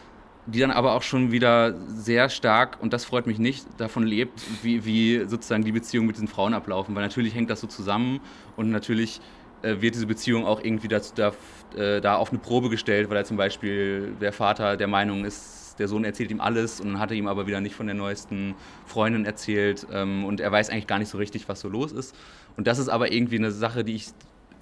die 0.45 0.59
dann 0.59 0.71
aber 0.71 0.93
auch 0.93 1.03
schon 1.03 1.31
wieder 1.31 1.75
sehr 1.87 2.29
stark, 2.29 2.77
und 2.81 2.93
das 2.93 3.05
freut 3.05 3.27
mich 3.27 3.37
nicht, 3.37 3.65
davon 3.77 4.03
lebt, 4.03 4.41
wie, 4.63 4.85
wie 4.85 5.25
sozusagen 5.27 5.63
die 5.63 5.71
Beziehungen 5.71 6.07
mit 6.07 6.15
diesen 6.15 6.27
Frauen 6.27 6.53
ablaufen. 6.53 6.95
Weil 6.95 7.03
natürlich 7.03 7.35
hängt 7.35 7.49
das 7.49 7.61
so 7.61 7.67
zusammen 7.67 8.21
und 8.55 8.71
natürlich 8.71 9.21
äh, 9.61 9.81
wird 9.81 9.95
diese 9.95 10.07
Beziehung 10.07 10.45
auch 10.45 10.63
irgendwie 10.63 10.87
dazu, 10.87 11.13
da, 11.15 11.33
äh, 11.75 12.01
da 12.01 12.15
auf 12.15 12.31
eine 12.31 12.39
Probe 12.39 12.69
gestellt, 12.69 13.09
weil 13.09 13.17
er 13.17 13.25
zum 13.25 13.37
Beispiel 13.37 14.13
der 14.19 14.33
Vater 14.33 14.77
der 14.77 14.87
Meinung 14.87 15.25
ist, 15.25 15.75
der 15.77 15.87
Sohn 15.87 16.03
erzählt 16.03 16.31
ihm 16.31 16.41
alles 16.41 16.81
und 16.81 16.87
dann 16.87 16.99
hat 16.99 17.11
er 17.11 17.17
ihm 17.17 17.27
aber 17.27 17.47
wieder 17.47 17.61
nicht 17.61 17.75
von 17.75 17.85
der 17.85 17.95
neuesten 17.95 18.55
Freundin 18.85 19.25
erzählt 19.25 19.87
ähm, 19.91 20.25
und 20.25 20.39
er 20.39 20.51
weiß 20.51 20.69
eigentlich 20.69 20.87
gar 20.87 20.99
nicht 20.99 21.09
so 21.09 21.17
richtig, 21.17 21.47
was 21.47 21.61
so 21.61 21.69
los 21.69 21.91
ist. 21.91 22.15
Und 22.57 22.67
das 22.67 22.79
ist 22.79 22.89
aber 22.89 23.11
irgendwie 23.11 23.37
eine 23.37 23.51
Sache, 23.51 23.83
die 23.83 23.95
ich 23.95 24.07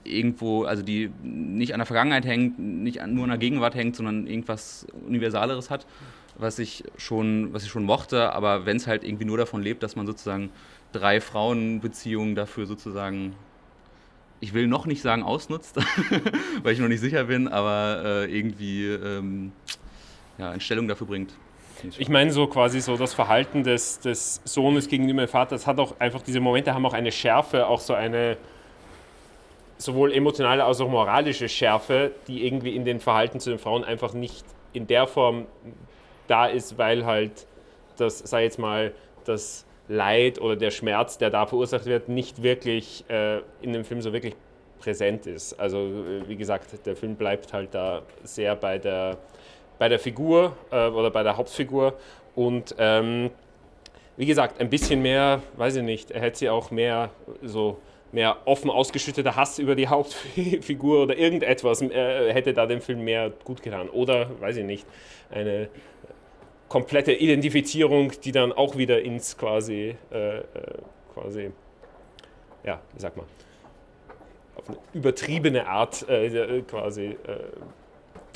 irgendwo, 0.04 0.64
also 0.64 0.84
die 0.84 1.12
nicht 1.22 1.74
an 1.74 1.80
der 1.80 1.86
Vergangenheit 1.86 2.26
hängt, 2.26 2.60
nicht 2.60 3.06
nur 3.08 3.24
an 3.24 3.30
der 3.30 3.38
Gegenwart 3.38 3.76
hängt, 3.76 3.96
sondern 3.96 4.28
irgendwas 4.28 4.88
Universaleres 5.08 5.70
hat. 5.70 5.86
was 6.38 6.58
ich 6.58 6.86
schon, 6.98 7.54
was 7.54 7.64
ich 7.64 7.70
schon 7.70 7.84
mochte, 7.84 8.32
aber 8.32 8.66
wenn 8.66 8.78
es 8.78 8.88
halt 8.88 9.04
irgendwie 9.04 9.26
nur 9.26 9.38
davon 9.38 9.62
lebt, 9.62 9.84
dass 9.84 9.98
man 9.98 10.08
sozusagen 10.08 10.52
drei 10.94 11.20
Frauenbeziehungen 11.20 12.34
dafür 12.34 12.66
sozusagen, 12.66 13.36
ich 14.40 14.54
will 14.54 14.68
noch 14.68 14.86
nicht 14.86 15.02
sagen 15.02 15.22
ausnutzt, 15.22 15.76
weil 16.64 16.74
ich 16.74 16.80
noch 16.80 16.88
nicht 16.88 17.02
sicher 17.02 17.26
bin, 17.26 17.50
aber 17.50 18.02
äh, 18.06 18.38
irgendwie 18.38 18.86
ähm, 18.86 19.52
ja, 20.38 20.54
in 20.54 20.62
Stellung 20.62 20.88
dafür 20.88 21.08
bringt. 21.08 21.34
Ich 21.98 22.10
meine, 22.10 22.32
so 22.32 22.48
quasi 22.48 22.82
so 22.82 22.98
das 22.98 23.14
Verhalten 23.14 23.64
des, 23.64 24.00
des 24.00 24.42
Sohnes 24.44 24.88
gegenüber 24.88 25.26
dem 25.26 25.30
Vater, 25.30 25.56
das 25.56 25.68
hat 25.68 25.80
auch 25.80 26.00
einfach, 26.00 26.22
diese 26.22 26.40
Momente 26.40 26.74
haben 26.74 26.86
auch 26.86 26.94
eine 26.94 27.12
Schärfe, 27.12 27.68
auch 27.68 27.80
so 27.80 27.94
eine 27.94 28.38
sowohl 29.80 30.14
emotionale 30.14 30.64
als 30.64 30.80
auch 30.82 30.90
moralische 30.90 31.50
Schärfe, 31.50 32.12
die 32.28 32.46
irgendwie 32.46 32.76
in 32.76 32.86
den 32.86 33.00
Verhalten 33.00 33.40
zu 33.40 33.50
den 33.50 33.58
Frauen 33.58 33.84
einfach 33.84 34.14
nicht 34.14 34.46
in 34.74 34.86
der 34.86 35.08
Form 35.08 35.48
da 36.28 36.46
ist, 36.46 36.78
weil 36.78 37.06
halt 37.06 37.48
das, 37.98 38.20
sei 38.20 38.44
jetzt 38.44 38.60
mal, 38.60 38.94
das 39.26 39.66
Leid 39.88 40.40
oder 40.40 40.56
der 40.56 40.70
Schmerz, 40.70 41.18
der 41.18 41.32
da 41.32 41.46
verursacht 41.46 41.86
wird, 41.86 42.10
nicht 42.10 42.44
wirklich 42.44 43.04
äh, 43.10 43.40
in 43.62 43.74
dem 43.74 43.84
Film 43.84 44.02
so 44.02 44.14
wirklich 44.14 44.36
präsent 44.80 45.26
ist. 45.26 45.60
Also 45.60 45.78
äh, 45.78 46.28
wie 46.28 46.36
gesagt, 46.36 46.86
der 46.86 46.96
Film 46.96 47.16
bleibt 47.16 47.54
halt 47.54 47.74
da 47.74 48.04
sehr 48.24 48.56
bei 48.56 48.78
der 48.78 49.18
bei 49.80 49.88
der 49.88 49.98
Figur 49.98 50.56
äh, 50.72 50.90
oder 50.90 51.10
bei 51.10 51.24
der 51.24 51.38
Hauptfigur. 51.38 51.94
Und 52.36 52.76
ähm, 52.78 53.32
wie 54.18 54.26
gesagt, 54.26 54.60
ein 54.60 54.70
bisschen 54.70 55.02
mehr, 55.02 55.42
weiß 55.56 55.78
ich 55.78 55.84
nicht, 55.84 56.12
er 56.12 56.22
hätte 56.22 56.38
sie 56.38 56.50
auch 56.50 56.70
mehr 56.70 57.10
so 57.42 57.78
mehr 58.12 58.38
offen 58.46 58.70
ausgeschütteter 58.70 59.36
Hass 59.36 59.60
über 59.60 59.76
die 59.76 59.88
Hauptfigur 59.90 61.04
oder 61.04 61.18
irgendetwas 61.18 61.82
äh, 61.82 62.34
hätte 62.34 62.54
da 62.54 62.66
dem 62.66 62.82
Film 62.82 63.04
mehr 63.04 63.32
gut 63.44 63.62
getan. 63.62 63.90
Oder, 63.90 64.30
weiß 64.40 64.58
ich 64.58 64.66
nicht, 64.66 64.86
eine 65.30 65.70
komplette 66.68 67.14
Identifizierung, 67.14 68.12
die 68.24 68.32
dann 68.32 68.54
auch 68.54 68.78
wieder 68.78 69.02
ins 69.02 69.38
quasi, 69.38 69.96
äh, 70.12 70.38
äh 70.38 70.44
quasi, 71.14 71.52
ja, 72.64 72.80
wie 72.94 73.02
sagt 73.02 73.18
man, 73.18 73.26
auf 74.56 74.70
eine 74.70 74.78
übertriebene 74.94 75.68
Art 75.68 76.08
äh, 76.08 76.62
quasi 76.62 77.06
äh, 77.06 77.16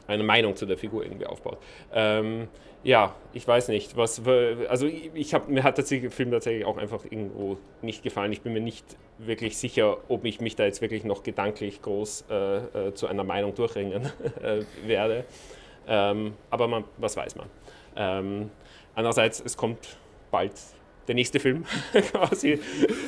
eine 0.08 0.24
Meinung 0.24 0.56
zu 0.56 0.66
der 0.66 0.78
Figur 0.78 1.04
irgendwie 1.04 1.26
aufbaut. 1.26 1.58
Ähm, 1.94 2.48
ja, 2.84 3.16
ich 3.32 3.48
weiß 3.48 3.70
nicht, 3.70 3.96
was, 3.96 4.22
also 4.68 4.88
ich 5.13 5.34
habe, 5.34 5.52
mir 5.52 5.63
hat 5.63 5.78
der 5.78 5.86
Film 5.86 6.32
tatsächlich 6.32 6.66
auch 6.66 6.78
einfach 6.78 7.06
irgendwo 7.06 7.58
nicht 7.82 8.04
gefallen. 8.04 8.32
Ich 8.34 8.42
bin 8.42 8.52
mir 8.52 8.60
nicht 8.60 8.86
wirklich 9.18 9.58
sicher, 9.58 9.98
ob 10.10 10.26
ich 10.26 10.42
mich 10.42 10.56
da 10.58 10.66
jetzt 10.66 10.82
wirklich 10.82 11.06
noch 11.06 11.24
gedanklich 11.24 11.82
groß 11.82 12.26
äh, 12.30 12.58
äh, 12.58 12.94
zu 12.94 13.08
einer 13.08 13.24
Meinung 13.24 13.56
durchringen 13.56 14.12
äh, 14.44 14.63
werde. 14.86 15.24
Ähm, 15.88 16.34
aber 16.50 16.68
man, 16.68 16.84
was 16.98 17.16
weiß 17.16 17.36
man. 17.36 17.48
Ähm, 17.96 18.50
andererseits, 18.96 19.42
es 19.46 19.56
kommt 19.56 19.98
bald 20.30 20.54
der 21.08 21.16
nächste 21.16 21.39
Film 21.39 21.66
quasi, 22.12 22.60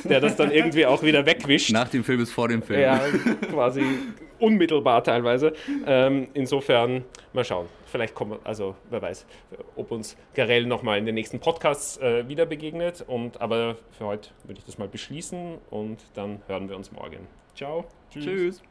der 0.04 0.20
das 0.20 0.36
dann 0.36 0.50
irgendwie 0.50 0.86
auch 0.86 1.02
wieder 1.02 1.26
wegwischt. 1.26 1.70
Nach 1.70 1.88
dem 1.88 2.04
Film 2.04 2.22
ist 2.22 2.32
vor 2.32 2.48
dem 2.48 2.62
Film. 2.62 2.80
Ja, 2.80 3.00
quasi 3.50 3.82
unmittelbar 4.38 5.02
teilweise. 5.04 5.52
Ähm, 5.86 6.28
insofern 6.34 7.04
mal 7.32 7.44
schauen. 7.44 7.66
Vielleicht 7.86 8.14
kommen, 8.14 8.38
also 8.44 8.74
wer 8.90 9.00
weiß, 9.02 9.26
ob 9.76 9.90
uns 9.90 10.16
Garell 10.34 10.66
nochmal 10.66 10.98
in 10.98 11.06
den 11.06 11.14
nächsten 11.14 11.40
Podcasts 11.40 11.98
äh, 11.98 12.28
wieder 12.28 12.46
begegnet. 12.46 13.04
Und, 13.06 13.40
aber 13.40 13.76
für 13.92 14.06
heute 14.06 14.30
würde 14.44 14.58
ich 14.58 14.64
das 14.64 14.78
mal 14.78 14.88
beschließen 14.88 15.58
und 15.70 15.98
dann 16.14 16.42
hören 16.46 16.68
wir 16.68 16.76
uns 16.76 16.92
morgen. 16.92 17.26
Ciao. 17.54 17.84
Tschüss. 18.10 18.24
Tschüss. 18.24 18.62